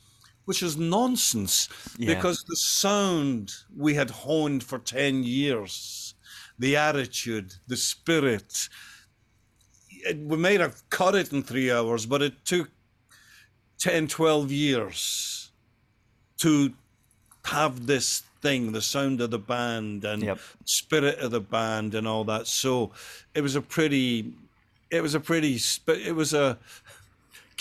Which 0.52 0.64
is 0.64 0.76
nonsense 0.76 1.70
Yeah. 1.98 2.14
because 2.14 2.44
the 2.46 2.58
sound 2.58 3.54
we 3.74 3.94
had 3.94 4.10
honed 4.10 4.66
for 4.66 4.80
10 4.80 5.24
years 5.24 6.14
the 6.60 6.76
attitude, 6.76 7.54
the 7.68 7.78
spirit. 7.78 8.68
It, 9.90 10.18
we 10.18 10.36
may 10.36 10.58
have 10.58 10.84
cut 10.90 11.16
it 11.16 11.32
in 11.32 11.42
three 11.42 11.72
hours, 11.72 12.06
but 12.06 12.22
it 12.22 12.44
took 12.44 12.70
10, 13.80 14.10
12 14.10 14.52
years 14.52 15.52
to 16.40 16.74
have 17.46 17.88
this 17.88 18.24
thing, 18.42 18.74
the 18.74 18.82
sound 18.82 19.22
of 19.22 19.32
the 19.32 19.40
band 19.40 20.04
and 20.04 20.22
Yep. 20.22 20.40
spirit 20.66 21.18
of 21.20 21.32
the 21.32 21.40
band 21.40 21.96
and 21.96 22.06
all 22.06 22.26
that. 22.26 22.46
So 22.46 22.92
it 23.34 23.40
was 23.40 23.56
a 23.56 23.62
pretty, 23.62 24.34
it 24.90 25.02
was 25.02 25.16
a 25.16 25.20
pretty, 25.22 25.58
it 25.88 26.14
was 26.14 26.34
a 26.34 26.60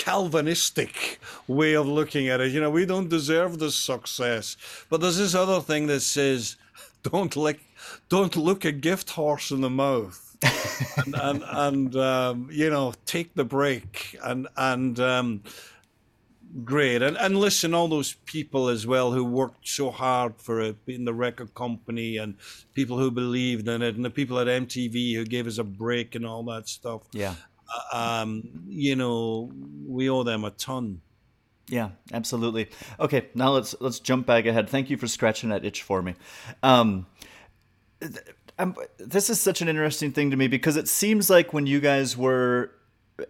Calvinistic 0.00 1.20
way 1.46 1.74
of 1.74 1.86
looking 1.86 2.28
at 2.30 2.40
it. 2.40 2.52
You 2.52 2.60
know, 2.60 2.70
we 2.70 2.86
don't 2.86 3.10
deserve 3.10 3.58
this 3.58 3.76
success. 3.76 4.56
But 4.88 5.02
there's 5.02 5.18
this 5.18 5.34
other 5.34 5.60
thing 5.60 5.88
that 5.88 6.00
says, 6.00 6.56
don't 7.02 7.36
lick, 7.36 7.60
don't 8.08 8.34
look 8.34 8.64
a 8.64 8.72
gift 8.72 9.10
horse 9.10 9.50
in 9.50 9.60
the 9.60 9.68
mouth. 9.68 10.26
and 11.04 11.14
and, 11.14 11.44
and 11.46 11.96
um, 11.96 12.48
you 12.50 12.70
know, 12.70 12.94
take 13.04 13.34
the 13.34 13.44
break 13.44 14.16
and 14.24 14.48
and 14.56 14.98
um, 14.98 15.42
great 16.64 17.02
and 17.02 17.18
and 17.18 17.36
listen, 17.36 17.74
all 17.74 17.88
those 17.88 18.14
people 18.24 18.68
as 18.68 18.86
well 18.86 19.12
who 19.12 19.22
worked 19.22 19.68
so 19.68 19.90
hard 19.90 20.34
for 20.38 20.62
it, 20.62 20.76
in 20.86 21.04
the 21.04 21.12
record 21.12 21.54
company 21.54 22.16
and 22.16 22.36
people 22.72 22.98
who 22.98 23.10
believed 23.10 23.68
in 23.68 23.82
it, 23.82 23.96
and 23.96 24.04
the 24.04 24.10
people 24.10 24.38
at 24.38 24.46
MTV 24.46 25.14
who 25.14 25.26
gave 25.26 25.46
us 25.46 25.58
a 25.58 25.64
break 25.64 26.14
and 26.14 26.24
all 26.24 26.42
that 26.44 26.68
stuff. 26.68 27.02
Yeah. 27.12 27.34
Um, 27.92 28.64
you 28.68 28.96
know, 28.96 29.50
we 29.87 30.11
owe 30.11 30.22
them 30.22 30.44
a 30.44 30.50
ton. 30.50 31.00
Yeah, 31.68 31.90
absolutely. 32.12 32.68
Okay, 32.98 33.28
now 33.35 33.50
let's 33.50 33.74
let's 33.80 34.00
jump 34.00 34.26
back 34.26 34.46
ahead. 34.46 34.68
Thank 34.68 34.90
you 34.90 34.96
for 34.96 35.06
scratching 35.06 35.50
that 35.50 35.64
itch 35.64 35.83
for 35.83 36.02
me. 36.02 36.16
Um, 36.62 37.06
I'm, 38.59 38.74
this 38.98 39.30
is 39.30 39.40
such 39.40 39.62
an 39.62 39.68
interesting 39.68 40.12
thing 40.12 40.30
to 40.33 40.37
me 40.37 40.48
because 40.48 40.76
it 40.76 40.88
seems 40.88 41.30
like 41.30 41.52
when 41.52 41.66
you 41.66 41.80
guys 41.80 42.16
were 42.16 42.72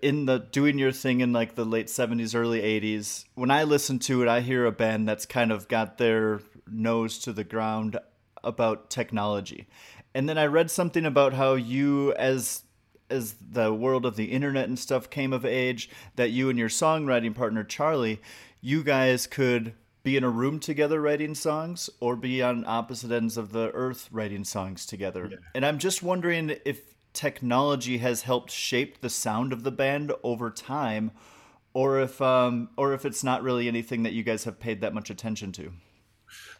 in 0.03 0.26
the 0.26 0.38
doing 0.38 0.79
your 0.79 0.92
thing 0.92 1.20
in 1.20 1.33
like 1.33 1.55
the 1.55 1.64
late 1.64 1.88
70s 1.88 2.35
early 2.35 2.61
80s 2.61 3.24
when 3.35 3.50
i 3.50 3.64
listen 3.64 3.98
to 3.98 4.22
it 4.22 4.29
i 4.29 4.40
hear 4.40 4.64
a 4.64 4.70
band 4.70 5.09
that's 5.09 5.26
kind 5.26 5.50
of 5.50 5.66
got 5.66 5.98
their 5.98 6.40
nose 6.70 7.18
to 7.18 7.33
the 7.33 7.42
ground 7.42 7.98
about 8.44 8.88
technology 8.88 9.66
and 10.14 10.29
then 10.29 10.38
i 10.38 10.46
read 10.46 10.70
something 10.70 11.05
about 11.05 11.33
how 11.33 11.55
you 11.55 12.12
as 12.14 12.62
as 13.11 13.35
the 13.51 13.73
world 13.73 14.07
of 14.07 14.16
the 14.16 14.27
internet 14.27 14.68
and 14.68 14.79
stuff 14.79 15.11
came 15.11 15.33
of 15.33 15.44
age 15.44 15.90
that 16.16 16.31
you 16.31 16.49
and 16.49 16.59
your 16.59 16.68
songwriting 16.68 17.35
partner 17.35 17.64
charlie 17.64 18.20
you 18.61 18.83
guys 18.83 19.27
could 19.27 19.75
be 20.03 20.16
in 20.16 20.25
a 20.25 20.31
room 20.31 20.59
together 20.59 21.01
writing 21.01 21.35
songs 21.35 21.90
or 22.01 22.16
be 22.16 22.42
on 22.42 22.64
opposite 22.66 23.11
ends 23.11 23.37
of 23.37 23.53
the 23.53 23.70
earth 23.73 24.09
writing 24.11 24.44
songs 24.44 24.87
together. 24.87 25.40
And 25.55 25.64
i'm 25.64 25.79
just 25.79 26.03
wondering 26.03 26.57
if 26.64 26.94
technology 27.12 27.99
has 27.99 28.23
helped 28.23 28.51
shape 28.51 29.01
the 29.01 29.11
sound 29.11 29.53
of 29.53 29.62
the 29.62 29.70
band 29.70 30.12
over 30.23 30.51
time 30.51 31.11
or 31.73 32.01
if 32.01 32.20
um 32.23 32.68
or 32.77 32.92
if 32.94 33.05
it's 33.05 33.25
not 33.25 33.42
really 33.42 33.68
anything 33.68 34.03
that 34.05 34.12
you 34.12 34.23
guys 34.23 34.44
have 34.44 34.59
paid 34.61 34.81
that 34.81 34.94
much 34.94 35.11
attention 35.11 35.53
to. 35.53 35.73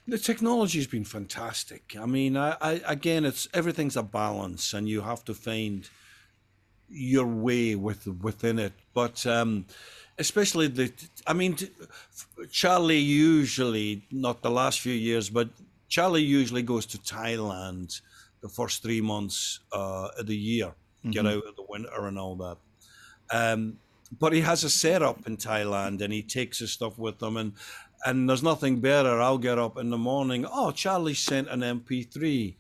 The 0.09 0.19
technology's 0.19 0.89
been 0.89 1.05
fantastic. 1.05 1.95
I 1.99 2.07
mean, 2.07 2.37
I, 2.37 2.57
I 2.61 2.81
again, 2.85 3.25
it's 3.25 3.49
everything's 3.55 3.97
a 3.97 4.03
balance, 4.03 4.73
and 4.73 4.89
you 4.89 5.03
have 5.03 5.25
to 5.27 5.35
find 5.35 5.89
your 6.91 7.27
way 7.27 7.75
with 7.75 8.07
within 8.07 8.59
it. 8.59 8.73
But 8.95 9.25
um, 9.27 9.67
especially 10.19 10.69
the, 10.69 10.93
I 11.27 11.33
mean, 11.33 11.57
Charlie 12.51 12.99
usually 12.99 14.07
not 14.11 14.43
the 14.43 14.51
last 14.51 14.81
few 14.81 14.93
years, 14.93 15.31
but 15.31 15.49
Charlie 15.89 16.23
usually 16.23 16.63
goes 16.63 16.87
to 16.87 16.99
Thailand 16.99 18.01
the 18.41 18.49
first 18.49 18.83
three 18.83 19.01
months 19.01 19.61
uh, 19.73 20.09
of 20.19 20.27
the 20.27 20.37
year, 20.37 20.73
get 21.11 21.27
out 21.27 21.47
of 21.47 21.57
the 21.57 21.65
winter 21.69 22.07
and 22.07 22.19
all 22.19 22.37
that. 22.37 22.57
Um, 23.33 23.79
but 24.19 24.33
he 24.33 24.41
has 24.41 24.65
a 24.65 24.71
setup 24.71 25.27
in 25.27 25.37
Thailand 25.37 26.01
and 26.03 26.13
he 26.13 26.23
takes 26.23 26.59
his 26.59 26.73
stuff 26.73 26.99
with 26.99 27.23
him 27.23 27.37
and 27.37 27.53
and 28.05 28.29
there's 28.29 28.43
nothing 28.43 28.81
better. 28.81 29.21
I'll 29.21 29.39
get 29.39 29.59
up 29.59 29.77
in 29.77 29.91
the 29.91 29.99
morning. 29.99 30.47
Oh, 30.51 30.71
Charlie 30.71 31.15
sent 31.15 31.49
an 31.49 31.61
MP3, 31.61 32.55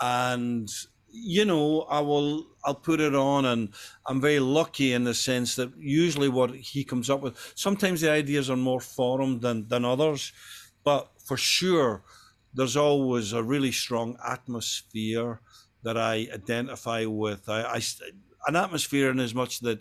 and 0.00 0.68
you 1.14 1.44
know 1.44 1.82
I 1.82 2.00
will 2.00 2.46
I'll 2.64 2.74
put 2.74 3.00
it 3.00 3.14
on, 3.14 3.44
and 3.44 3.72
I'm 4.06 4.20
very 4.20 4.40
lucky 4.40 4.92
in 4.92 5.04
the 5.04 5.14
sense 5.14 5.54
that 5.56 5.72
usually 5.78 6.28
what 6.28 6.54
he 6.54 6.84
comes 6.84 7.08
up 7.08 7.20
with. 7.20 7.52
Sometimes 7.54 8.00
the 8.00 8.10
ideas 8.10 8.50
are 8.50 8.56
more 8.56 8.80
formed 8.80 9.42
than 9.42 9.68
than 9.68 9.84
others, 9.84 10.32
but 10.82 11.10
for 11.24 11.36
sure, 11.36 12.02
there's 12.52 12.76
always 12.76 13.32
a 13.32 13.42
really 13.42 13.72
strong 13.72 14.16
atmosphere 14.26 15.40
that 15.82 15.96
I 15.96 16.28
identify 16.32 17.04
with. 17.04 17.48
I, 17.48 17.62
I 17.62 17.80
an 18.46 18.56
atmosphere 18.56 19.10
in 19.10 19.20
as 19.20 19.34
much 19.34 19.60
that 19.60 19.80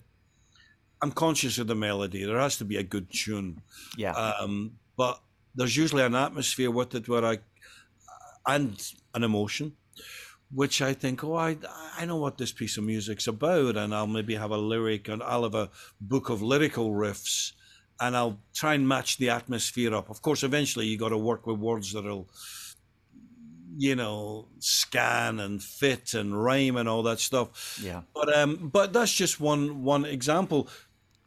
I'm 1.02 1.12
conscious 1.12 1.58
of 1.58 1.68
the 1.68 1.76
melody. 1.76 2.24
There 2.26 2.40
has 2.40 2.58
to 2.58 2.66
be 2.66 2.78
a 2.78 2.84
good 2.84 3.12
tune, 3.12 3.62
yeah 3.98 4.12
um, 4.12 4.78
but 4.96 5.22
there's 5.56 5.76
usually 5.76 6.04
an 6.04 6.16
atmosphere 6.16 6.72
with 6.72 6.96
it 6.96 7.10
where 7.10 7.26
I 7.26 7.40
and 8.46 8.94
an 9.14 9.24
emotion, 9.24 9.78
which 10.54 10.82
I 10.82 10.94
think, 10.94 11.24
oh, 11.24 11.36
I 11.36 11.58
I 11.98 12.06
know 12.06 12.18
what 12.18 12.38
this 12.38 12.52
piece 12.52 12.78
of 12.78 12.84
music's 12.84 13.28
about, 13.28 13.78
and 13.78 13.94
I'll 13.94 14.08
maybe 14.08 14.36
have 14.36 14.52
a 14.52 14.58
lyric, 14.58 15.08
and 15.10 15.22
I'll 15.24 15.44
have 15.44 15.56
a 15.56 15.70
book 16.00 16.30
of 16.30 16.42
lyrical 16.42 16.92
riffs, 16.92 17.54
and 18.00 18.16
I'll 18.16 18.40
try 18.54 18.74
and 18.76 18.88
match 18.88 19.18
the 19.18 19.30
atmosphere 19.30 19.94
up. 19.96 20.10
Of 20.10 20.22
course, 20.22 20.44
eventually 20.44 20.88
you 20.88 20.98
got 20.98 21.10
to 21.10 21.18
work 21.18 21.48
with 21.48 21.60
words 21.60 21.94
that'll 21.94 22.30
you 23.76 23.96
know 23.96 24.48
scan 24.60 25.40
and 25.40 25.64
fit 25.64 26.14
and 26.14 26.42
rhyme 26.44 26.76
and 26.78 26.88
all 26.88 27.02
that 27.04 27.20
stuff 27.20 27.80
Yeah. 27.82 28.04
but 28.14 28.36
um 28.38 28.70
but 28.72 28.94
that's 28.94 29.12
just 29.14 29.40
one 29.40 29.84
one 29.84 30.06
example 30.06 30.70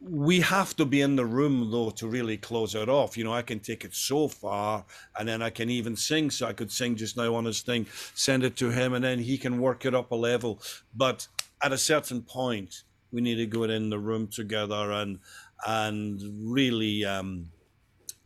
we 0.08 0.40
have 0.40 0.74
to 0.76 0.84
be 0.84 1.00
in 1.00 1.16
the 1.16 1.26
room 1.26 1.70
though 1.70 1.90
to 1.90 2.06
really 2.06 2.36
close 2.36 2.74
it 2.74 2.88
off 2.88 3.16
you 3.16 3.24
know 3.24 3.32
i 3.32 3.42
can 3.42 3.58
take 3.58 3.84
it 3.84 3.94
so 3.94 4.28
far 4.28 4.84
and 5.18 5.28
then 5.28 5.42
i 5.42 5.50
can 5.50 5.68
even 5.68 5.96
sing 5.96 6.30
so 6.30 6.46
i 6.46 6.52
could 6.52 6.70
sing 6.70 6.94
just 6.94 7.16
now 7.16 7.34
on 7.34 7.44
his 7.44 7.60
thing 7.62 7.86
send 8.14 8.44
it 8.44 8.56
to 8.56 8.70
him 8.70 8.94
and 8.94 9.04
then 9.04 9.18
he 9.18 9.36
can 9.36 9.60
work 9.60 9.84
it 9.84 9.94
up 9.94 10.12
a 10.12 10.14
level 10.14 10.60
but 10.94 11.26
at 11.62 11.72
a 11.72 11.78
certain 11.78 12.22
point 12.22 12.84
we 13.10 13.20
need 13.20 13.36
to 13.36 13.46
go 13.46 13.64
in 13.64 13.90
the 13.90 13.98
room 13.98 14.28
together 14.28 14.92
and 14.92 15.18
and 15.66 16.20
really 16.44 17.04
um 17.04 17.48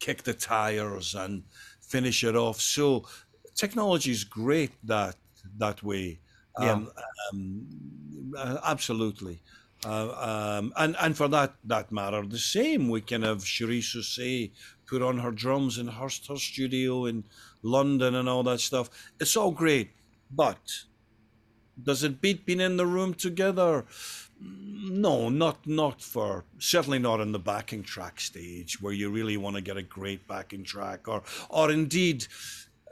kick 0.01 0.23
the 0.23 0.35
tires 0.35 1.15
and 1.15 1.45
finish 1.81 2.25
it 2.25 2.35
off. 2.35 2.61
So 2.61 3.07
technology 3.55 4.11
is 4.11 4.25
great 4.25 4.73
that 4.85 5.17
that 5.59 5.83
way. 5.83 6.21
Yeah. 6.59 6.73
Um, 6.73 6.91
um, 7.33 8.33
uh, 8.37 8.59
absolutely. 8.65 9.43
Uh, 9.85 10.59
um, 10.59 10.73
and 10.77 10.95
and 11.01 11.17
for 11.17 11.29
that 11.29 11.55
that 11.65 11.91
matter, 11.91 12.23
the 12.27 12.39
same. 12.39 12.89
We 12.89 13.01
can 13.01 13.23
have 13.23 13.39
Cherisse 13.39 13.97
Osei 13.97 14.51
put 14.87 15.01
on 15.03 15.19
her 15.19 15.31
drums 15.31 15.79
in 15.79 15.89
her, 15.89 16.09
her 16.29 16.37
studio 16.37 17.07
in 17.07 17.25
London 17.63 18.15
and 18.15 18.29
all 18.29 18.43
that 18.43 18.61
stuff. 18.61 18.91
It's 19.19 19.37
all 19.37 19.53
great, 19.53 19.91
but 20.31 20.85
does 21.83 22.03
it 22.03 22.21
beat 22.21 22.45
being 22.45 22.61
in 22.61 22.77
the 22.77 22.87
room 22.87 23.15
together? 23.15 23.87
No, 24.43 25.29
not 25.29 25.67
not 25.67 26.03
for 26.03 26.45
certainly 26.59 26.99
not 26.99 27.21
in 27.21 27.33
the 27.33 27.39
backing 27.39 27.83
track 27.83 28.21
stage 28.21 28.81
where 28.83 28.93
you 28.93 29.11
really 29.11 29.37
want 29.37 29.57
to 29.57 29.63
get 29.63 29.77
a 29.77 29.83
great 29.83 30.27
backing 30.27 30.65
track, 30.65 31.09
or 31.09 31.23
or 31.49 31.71
indeed 31.71 32.27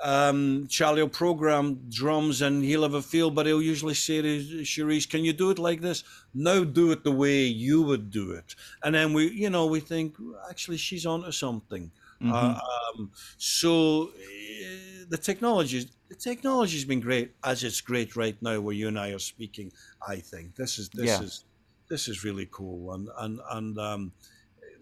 um, 0.03 0.67
Charlie 0.69 1.03
will 1.03 1.09
program 1.09 1.81
drums 1.89 2.41
and 2.43 2.63
he'll 2.63 2.83
have 2.83 2.95
a 2.95 3.03
feel, 3.03 3.31
but 3.31 3.47
he'll 3.47 3.63
usually 3.63 3.95
say 3.95 4.23
to 4.23 4.39
Cherisse, 4.63 5.09
"Can 5.09 5.25
you 5.25 5.33
do 5.33 5.51
it 5.51 5.59
like 5.59 5.81
this? 5.81 6.05
Now 6.35 6.65
do 6.65 6.91
it 6.93 7.05
the 7.05 7.13
way 7.13 7.45
you 7.45 7.83
would 7.83 8.11
do 8.11 8.33
it." 8.33 8.55
And 8.83 8.95
then 8.95 9.13
we, 9.13 9.31
you 9.31 9.51
know, 9.51 9.67
we 9.67 9.81
think 9.81 10.17
actually 10.51 10.77
she's 10.77 11.07
onto 11.07 11.33
something. 11.33 11.91
Uh, 12.21 12.59
um, 12.99 13.13
so 13.37 14.09
uh, 14.09 15.05
the 15.09 15.19
technology, 15.21 15.89
the 16.09 16.17
technology's 16.17 16.85
been 16.85 17.01
great 17.01 17.33
as 17.45 17.63
it's 17.63 17.81
great 17.81 18.17
right 18.17 18.37
now 18.43 18.61
where 18.61 18.75
you 18.75 18.89
and 18.89 18.99
I 18.99 19.11
are 19.11 19.21
speaking. 19.21 19.73
I 20.07 20.17
think 20.17 20.57
this 20.57 20.79
is 20.79 20.89
this 20.91 21.07
Yeah. 21.07 21.23
is 21.23 21.45
this 21.89 22.09
is 22.09 22.25
really 22.25 22.49
cool 22.51 22.93
and 22.93 23.09
and 23.19 23.41
and 23.51 23.79
um, 23.79 24.13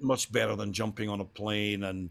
much 0.00 0.32
better 0.32 0.56
than 0.56 0.72
jumping 0.72 1.08
on 1.08 1.20
a 1.20 1.24
plane 1.24 1.84
and 1.84 2.10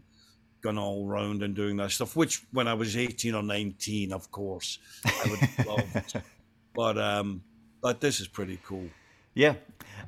going 0.66 0.78
all 0.78 1.06
round 1.06 1.42
and 1.42 1.54
doing 1.54 1.76
that 1.76 1.92
stuff. 1.92 2.16
Which 2.16 2.42
when 2.52 2.66
I 2.68 2.74
was 2.74 2.96
eighteen 2.96 3.34
or 3.34 3.42
nineteen, 3.42 4.12
of 4.12 4.30
course, 4.30 4.78
I 5.04 5.30
would 5.30 5.66
loved. 5.66 6.16
But 6.74 6.98
um, 6.98 7.42
but 7.80 8.00
this 8.00 8.20
is 8.20 8.28
pretty 8.28 8.58
cool. 8.64 8.88
Yeah, 9.34 9.54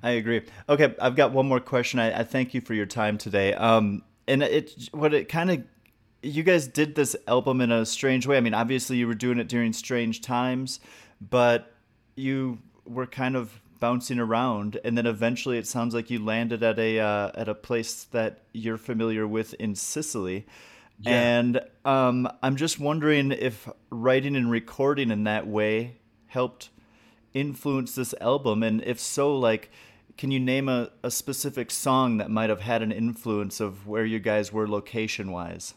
I 0.03 0.11
agree. 0.13 0.43
Okay, 0.69 0.95
I've 1.01 1.17
got 1.17 1.33
one 1.33 1.47
more 1.47 1.61
question. 1.61 2.01
I, 2.01 2.21
I 2.21 2.25
thank 2.25 2.55
you 2.55 2.61
for 2.61 2.75
your 2.75 2.87
time 2.87 3.19
today. 3.19 3.55
Um, 3.55 4.03
and 4.27 4.43
it 4.43 4.89
what 4.93 5.15
it 5.15 5.29
kind 5.29 5.51
of 5.51 5.63
you 6.23 6.43
guys 6.43 6.67
did 6.67 6.95
this 6.95 7.15
album 7.27 7.61
in 7.61 7.71
a 7.71 7.87
strange 7.87 8.27
way. 8.27 8.37
I 8.37 8.41
mean, 8.41 8.55
obviously 8.55 8.97
you 8.97 9.07
were 9.07 9.15
doing 9.15 9.39
it 9.39 9.49
during 9.49 9.73
strange 9.73 10.21
times, 10.21 10.81
but 11.21 11.73
you 12.17 12.59
were 12.85 13.07
kind 13.07 13.37
of 13.37 13.61
bouncing 13.81 14.19
around, 14.19 14.79
and 14.85 14.97
then 14.97 15.07
eventually 15.07 15.59
it 15.59 15.67
sounds 15.67 15.95
like 15.95 16.11
you 16.11 16.25
landed 16.25 16.63
at 16.63 16.79
a 16.79 17.01
uh, 17.01 17.31
at 17.35 17.49
a 17.49 17.55
place 17.55 18.05
that 18.05 18.43
you're 18.53 18.79
familiar 18.79 19.27
with 19.27 19.55
in 19.55 19.75
Sicily. 19.75 20.47
And 21.07 21.61
um, 21.85 22.29
I'm 22.43 22.57
just 22.57 22.81
wondering 22.81 23.31
if 23.31 23.69
writing 23.89 24.35
and 24.35 24.51
recording 24.51 25.13
in 25.13 25.25
that 25.25 25.47
way 25.47 25.99
helped 26.27 26.71
influence 27.33 27.95
this 27.95 28.15
album 28.21 28.63
and 28.63 28.83
if 28.83 28.99
so 28.99 29.37
like 29.37 29.71
can 30.17 30.31
you 30.31 30.41
name 30.41 30.69
a, 30.69 30.91
a 31.05 31.11
specific 31.11 31.71
song 31.71 32.17
that 32.17 32.31
might 32.31 32.49
have 32.49 32.63
had 32.63 32.83
an 32.83 32.91
influence 32.91 33.61
of 33.61 33.87
where 33.87 34.05
you 34.05 34.19
guys 34.19 34.51
were 34.53 34.67
location 34.67 35.31
wise 35.31 35.75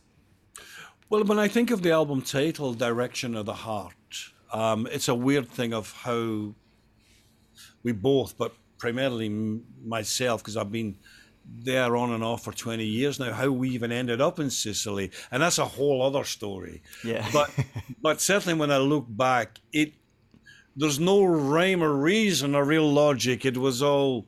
Well, 1.12 1.26
when 1.26 1.40
I 1.40 1.50
think 1.50 1.72
of 1.72 1.82
the 1.82 1.92
album 1.92 2.22
title, 2.22 2.74
Direction 2.74 3.36
of 3.36 3.46
the 3.46 3.54
Heart, 3.54 4.32
um, 4.54 4.88
it's 4.90 5.10
a 5.10 5.14
weird 5.14 5.50
thing 5.50 5.74
of 5.74 5.92
how 5.92 6.54
we 7.84 7.92
both, 7.92 8.38
but 8.38 8.54
primarily 8.78 9.30
myself, 9.84 10.42
because 10.42 10.58
I've 10.58 10.72
been 10.72 10.96
there 11.46 11.96
on 11.96 12.12
and 12.12 12.24
off 12.24 12.44
for 12.44 12.52
20 12.52 12.84
years 12.84 13.20
now, 13.20 13.34
how 13.34 13.50
we 13.52 13.70
even 13.72 13.92
ended 13.92 14.22
up 14.22 14.40
in 14.40 14.50
Sicily. 14.50 15.12
And 15.32 15.42
that's 15.42 15.58
a 15.58 15.66
whole 15.66 16.02
other 16.02 16.24
story. 16.24 16.82
Yeah. 17.04 17.28
But, 17.34 17.52
but 18.02 18.22
certainly 18.22 18.58
when 18.58 18.72
I 18.72 18.78
look 18.78 19.06
back, 19.08 19.60
it 19.72 19.94
there's 20.76 21.00
no 21.00 21.24
rhyme 21.24 21.84
or 21.84 21.94
reason 21.94 22.56
or 22.56 22.64
real 22.64 22.90
logic. 22.90 23.46
It 23.46 23.58
was 23.58 23.82
all 23.82 24.26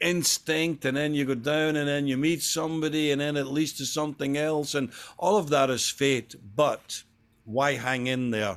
instinct 0.00 0.86
and 0.86 0.96
then 0.96 1.14
you 1.14 1.26
go 1.26 1.34
down 1.34 1.76
and 1.76 1.86
then 1.86 2.06
you 2.06 2.16
meet 2.16 2.42
somebody 2.42 3.10
and 3.10 3.20
then 3.20 3.36
it 3.36 3.46
leads 3.46 3.74
to 3.74 3.84
something 3.84 4.36
else 4.36 4.74
and 4.74 4.90
all 5.18 5.36
of 5.36 5.50
that 5.50 5.68
is 5.68 5.90
fate 5.90 6.34
but 6.56 7.02
why 7.44 7.74
hang 7.74 8.06
in 8.06 8.30
there 8.30 8.56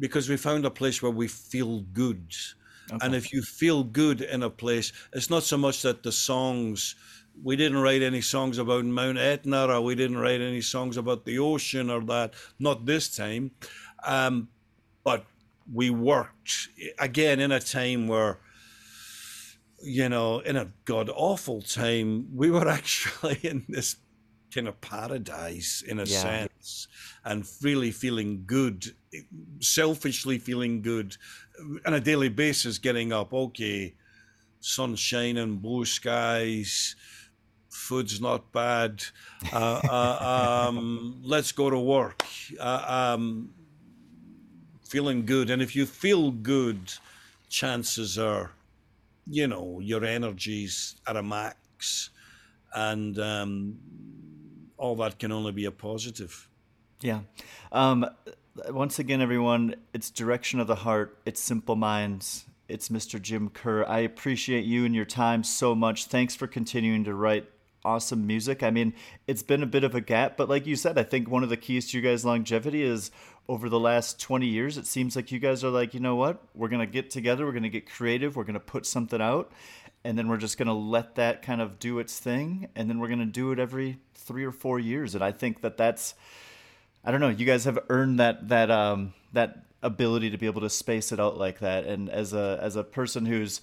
because 0.00 0.28
we 0.28 0.36
found 0.36 0.64
a 0.64 0.70
place 0.70 1.00
where 1.00 1.12
we 1.12 1.28
feel 1.28 1.82
good 1.92 2.34
and 3.00 3.14
if 3.14 3.32
you 3.32 3.42
feel 3.42 3.82
good 3.84 4.20
in 4.20 4.42
a 4.42 4.50
place 4.50 4.92
it's 5.12 5.30
not 5.30 5.42
so 5.42 5.56
much 5.56 5.82
that 5.82 6.02
the 6.02 6.12
songs 6.12 6.94
we 7.42 7.56
didn't 7.56 7.78
write 7.78 8.02
any 8.02 8.20
songs 8.20 8.58
about 8.58 8.84
Mount 8.84 9.18
Etna 9.18 9.66
or 9.66 9.80
we 9.80 9.94
didn't 9.94 10.18
write 10.18 10.40
any 10.40 10.60
songs 10.60 10.96
about 10.96 11.24
the 11.24 11.38
ocean 11.38 11.90
or 11.90 12.02
that 12.04 12.34
not 12.58 12.84
this 12.84 13.14
time. 13.14 13.52
Um, 14.04 14.48
but 15.04 15.24
we 15.72 15.90
worked 15.90 16.68
again 16.98 17.40
in 17.40 17.52
a 17.52 17.60
time 17.60 18.08
where 18.08 18.38
you 19.84 20.08
know, 20.08 20.38
in 20.38 20.56
a 20.56 20.72
god 20.84 21.10
awful 21.12 21.60
time, 21.60 22.28
we 22.36 22.50
were 22.50 22.68
actually 22.78 23.38
in 23.42 23.64
this 23.68 23.96
kind 24.54 24.68
of 24.68 24.80
paradise 24.80 25.82
in 25.86 25.98
a 25.98 26.06
Yeah. 26.06 26.06
sense 26.06 26.88
and 27.24 27.46
really 27.62 27.90
feeling 27.90 28.44
good, 28.46 28.94
selfishly 29.60 30.38
feeling 30.38 30.82
good 30.82 31.16
on 31.86 31.94
a 31.94 32.00
daily 32.00 32.28
basis, 32.28 32.78
getting 32.78 33.12
up, 33.12 33.32
okay, 33.32 33.94
sunshine 34.60 35.36
and 35.36 35.62
blue 35.62 35.84
skies, 35.84 36.96
food's 37.70 38.20
not 38.20 38.52
bad, 38.52 39.02
uh, 39.52 39.56
uh, 39.56 40.66
um, 40.68 41.20
let's 41.24 41.52
go 41.52 41.70
to 41.70 41.78
work. 41.78 42.24
Uh, 42.60 43.14
um, 43.16 43.54
feeling 44.84 45.24
good. 45.24 45.50
And 45.50 45.62
if 45.62 45.74
you 45.74 45.86
feel 45.86 46.30
good, 46.30 46.92
chances 47.48 48.18
are 48.18 48.52
you 49.26 49.46
know 49.46 49.80
your 49.80 50.04
energies 50.04 50.96
at 51.06 51.16
a 51.16 51.22
max 51.22 52.10
and 52.74 53.18
um, 53.18 53.78
all 54.82 54.96
that 54.96 55.18
can 55.20 55.30
only 55.30 55.52
be 55.52 55.64
a 55.64 55.70
positive. 55.70 56.48
Yeah. 57.00 57.20
Um, 57.70 58.04
once 58.68 58.98
again 58.98 59.22
everyone 59.22 59.76
it's 59.94 60.10
direction 60.10 60.60
of 60.60 60.66
the 60.66 60.74
heart 60.74 61.18
it's 61.24 61.40
simple 61.40 61.76
minds. 61.76 62.44
It's 62.68 62.88
mr 62.88 63.22
jim 63.22 63.48
kerr. 63.48 63.84
I 63.84 64.00
appreciate 64.00 64.64
you 64.64 64.84
and 64.84 64.94
your 64.94 65.04
time 65.04 65.44
so 65.44 65.74
much. 65.76 66.06
Thanks 66.06 66.34
for 66.34 66.48
continuing 66.48 67.04
to 67.04 67.14
write 67.14 67.48
awesome 67.84 68.26
music. 68.26 68.64
I 68.64 68.70
mean 68.70 68.92
it's 69.28 69.44
been 69.44 69.62
a 69.62 69.66
bit 69.66 69.84
of 69.84 69.94
a 69.94 70.00
gap 70.00 70.36
but 70.36 70.48
like 70.48 70.66
you 70.66 70.74
said 70.74 70.98
i 70.98 71.04
think 71.04 71.28
one 71.28 71.44
of 71.44 71.48
the 71.48 71.56
keys 71.56 71.90
to 71.90 71.98
you 71.98 72.02
guys 72.02 72.24
longevity 72.24 72.82
is 72.82 73.10
over 73.48 73.68
the 73.68 73.80
last 73.80 74.20
20 74.20 74.46
years 74.46 74.78
it 74.78 74.86
seems 74.86 75.16
like 75.16 75.32
you 75.32 75.38
guys 75.38 75.64
are 75.64 75.70
like 75.70 75.94
you 75.94 76.00
know 76.00 76.16
what? 76.16 76.42
We're 76.54 76.68
going 76.68 76.86
to 76.86 76.92
get 76.92 77.10
together 77.10 77.46
we're 77.46 77.52
going 77.52 77.62
to 77.62 77.68
get 77.68 77.88
creative 77.88 78.34
we're 78.34 78.44
going 78.44 78.54
to 78.54 78.60
put 78.60 78.84
something 78.84 79.20
out 79.20 79.52
and 80.04 80.18
then 80.18 80.28
we're 80.28 80.36
just 80.36 80.58
going 80.58 80.66
to 80.66 80.72
let 80.72 81.14
that 81.14 81.42
kind 81.42 81.60
of 81.60 81.78
do 81.78 81.98
its 81.98 82.18
thing 82.18 82.68
and 82.74 82.88
then 82.88 82.98
we're 82.98 83.08
going 83.08 83.18
to 83.18 83.26
do 83.26 83.52
it 83.52 83.58
every 83.58 83.98
three 84.14 84.44
or 84.44 84.52
four 84.52 84.78
years 84.78 85.14
and 85.14 85.22
i 85.22 85.32
think 85.32 85.60
that 85.60 85.76
that's 85.76 86.14
I 87.04 87.10
don't 87.10 87.20
know. 87.20 87.30
You 87.30 87.44
guys 87.44 87.64
have 87.64 87.78
earned 87.88 88.20
that 88.20 88.48
that 88.48 88.70
um 88.70 89.12
that 89.32 89.64
ability 89.82 90.30
to 90.30 90.38
be 90.38 90.46
able 90.46 90.60
to 90.60 90.70
space 90.70 91.10
it 91.10 91.18
out 91.18 91.36
like 91.36 91.58
that. 91.60 91.84
And 91.84 92.08
as 92.08 92.32
a 92.32 92.58
as 92.62 92.76
a 92.76 92.84
person 92.84 93.26
who's 93.26 93.60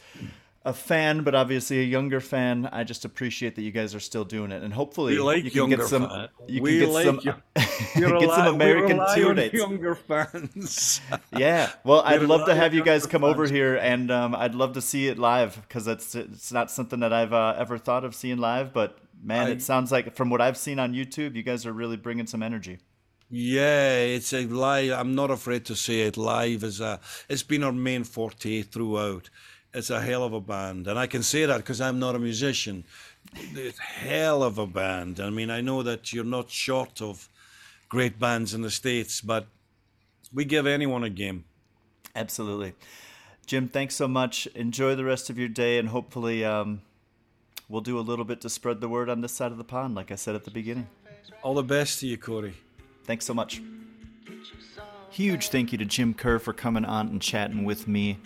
a 0.70 0.74
fan, 0.74 1.24
but 1.24 1.36
obviously 1.36 1.80
a 1.80 1.84
younger 1.84 2.20
fan, 2.22 2.70
I 2.72 2.84
just 2.86 3.04
appreciate 3.04 3.56
that 3.56 3.62
you 3.64 3.72
guys 3.72 3.94
are 3.94 4.00
still 4.00 4.24
doing 4.24 4.52
it. 4.52 4.64
And 4.64 4.74
hopefully 4.74 5.14
we 5.16 5.20
like 5.20 5.44
you 5.44 5.52
can 5.52 5.70
get 5.70 5.82
some 5.84 6.08
fans 6.08 6.30
you 6.48 6.62
we 6.62 6.72
can 6.72 6.80
get 6.80 6.90
like 6.94 7.06
some 7.06 7.20
you- 7.24 8.20
get 8.20 8.30
some 8.32 8.48
American 8.56 8.98
we 9.00 9.16
tour 9.16 9.34
dates. 9.34 9.54
younger 9.54 9.96
fans 9.96 11.02
Yeah. 11.38 11.72
Well, 11.84 12.02
I'd 12.06 12.22
love 12.22 12.46
to 12.48 12.56
have 12.56 12.74
you 12.74 12.84
guys 12.84 13.06
come 13.06 13.24
over 13.24 13.46
here, 13.46 13.76
and 13.76 14.10
um, 14.12 14.36
I'd 14.36 14.56
love 14.56 14.74
to 14.74 14.82
see 14.82 15.08
it 15.08 15.18
live 15.18 15.60
because 15.68 15.88
it's 15.88 16.16
it's 16.16 16.52
not 16.52 16.72
something 16.72 17.00
that 17.02 17.12
I've 17.14 17.34
uh, 17.34 17.56
ever 17.58 17.78
thought 17.78 18.04
of 18.06 18.16
seeing 18.16 18.38
live. 18.38 18.74
But 18.74 18.98
man, 19.22 19.48
I- 19.48 19.52
it 19.52 19.62
sounds 19.62 19.92
like 19.92 20.16
from 20.16 20.30
what 20.30 20.42
I've 20.42 20.58
seen 20.58 20.80
on 20.80 20.94
YouTube, 20.94 21.36
you 21.36 21.44
guys 21.44 21.66
are 21.66 21.74
really 21.74 21.98
bringing 21.98 22.28
some 22.28 22.44
energy. 22.44 22.78
Yeah, 23.32 24.00
it's 24.00 24.34
a 24.34 24.46
live. 24.48 24.92
I'm 24.94 25.14
not 25.14 25.30
afraid 25.30 25.66
to 25.66 25.76
say 25.76 26.02
it. 26.02 26.18
Live 26.18 26.64
is 26.64 26.82
a. 26.82 27.00
It's 27.30 27.44
been 27.44 27.64
our 27.64 27.72
main 27.72 28.04
forte 28.04 28.64
throughout. 28.64 29.30
It's 29.74 29.92
a 29.92 30.02
hell 30.02 30.24
of 30.24 30.34
a 30.34 30.42
band, 30.42 30.88
and 30.88 30.98
I 30.98 31.06
can 31.06 31.22
say 31.22 31.46
that 31.46 31.58
because 31.58 31.80
I'm 31.80 32.00
not 32.00 32.16
a 32.16 32.20
musician. 32.20 32.86
It's 33.36 33.78
hell 33.78 34.42
of 34.42 34.58
a 34.58 34.66
band. 34.66 35.20
I 35.20 35.30
mean, 35.30 35.52
I 35.52 35.62
know 35.62 35.84
that 35.84 36.12
you're 36.12 36.24
not 36.24 36.50
short 36.50 37.02
of 37.02 37.30
great 37.88 38.18
bands 38.18 38.54
in 38.54 38.64
the 38.64 38.72
states, 38.72 39.22
but 39.22 39.46
we 40.34 40.44
give 40.44 40.66
anyone 40.66 41.04
a 41.04 41.10
game. 41.10 41.46
Absolutely. 42.16 42.74
Jim, 43.46 43.68
thanks 43.68 43.96
so 43.96 44.08
much. 44.08 44.48
Enjoy 44.56 44.96
the 44.96 45.06
rest 45.06 45.30
of 45.30 45.38
your 45.38 45.48
day, 45.48 45.78
and 45.78 45.90
hopefully, 45.90 46.44
um, 46.44 46.82
we'll 47.68 47.82
do 47.82 48.00
a 48.00 48.02
little 48.02 48.26
bit 48.26 48.42
to 48.42 48.50
spread 48.50 48.82
the 48.82 48.90
word 48.90 49.10
on 49.10 49.22
this 49.22 49.34
side 49.34 49.52
of 49.52 49.58
the 49.58 49.64
pond, 49.64 49.94
like 49.94 50.12
I 50.12 50.16
said 50.16 50.34
at 50.34 50.46
the 50.46 50.52
beginning. 50.52 50.88
All 51.44 51.54
the 51.54 51.64
best 51.64 52.00
to 52.00 52.08
you, 52.08 52.18
Corey. 52.18 52.56
Thanks 53.06 53.26
so 53.26 53.34
much. 53.34 53.62
Huge 55.12 55.50
thank 55.50 55.72
you 55.72 55.78
to 55.78 55.86
Jim 55.86 56.14
Kerr 56.14 56.40
for 56.40 56.54
coming 56.54 56.86
on 56.86 57.08
and 57.08 57.22
chatting 57.22 57.66
with 57.66 57.88
me. 57.88 58.20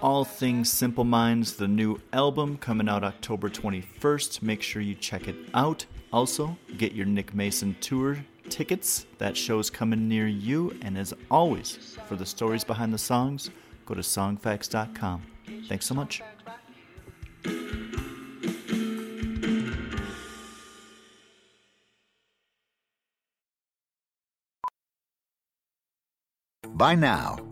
All 0.00 0.24
Things 0.24 0.70
Simple 0.70 1.02
Minds, 1.02 1.56
the 1.56 1.66
new 1.66 2.00
album 2.12 2.56
coming 2.58 2.88
out 2.88 3.02
October 3.02 3.50
21st. 3.50 4.42
Make 4.42 4.62
sure 4.62 4.80
you 4.80 4.94
check 4.94 5.26
it 5.26 5.34
out. 5.54 5.84
Also, 6.12 6.56
get 6.76 6.92
your 6.92 7.06
Nick 7.06 7.34
Mason 7.34 7.74
tour 7.80 8.16
tickets. 8.48 9.06
That 9.18 9.36
show's 9.36 9.70
coming 9.70 10.06
near 10.06 10.28
you. 10.28 10.76
And 10.82 10.96
as 10.96 11.12
always, 11.32 11.96
for 12.06 12.14
the 12.14 12.24
stories 12.24 12.62
behind 12.62 12.92
the 12.92 12.98
songs, 12.98 13.50
go 13.86 13.94
to 13.94 14.00
songfacts.com. 14.00 15.22
Thanks 15.66 15.86
so 15.86 15.94
much. 15.94 16.22
By 26.74 26.94
now, 26.94 27.47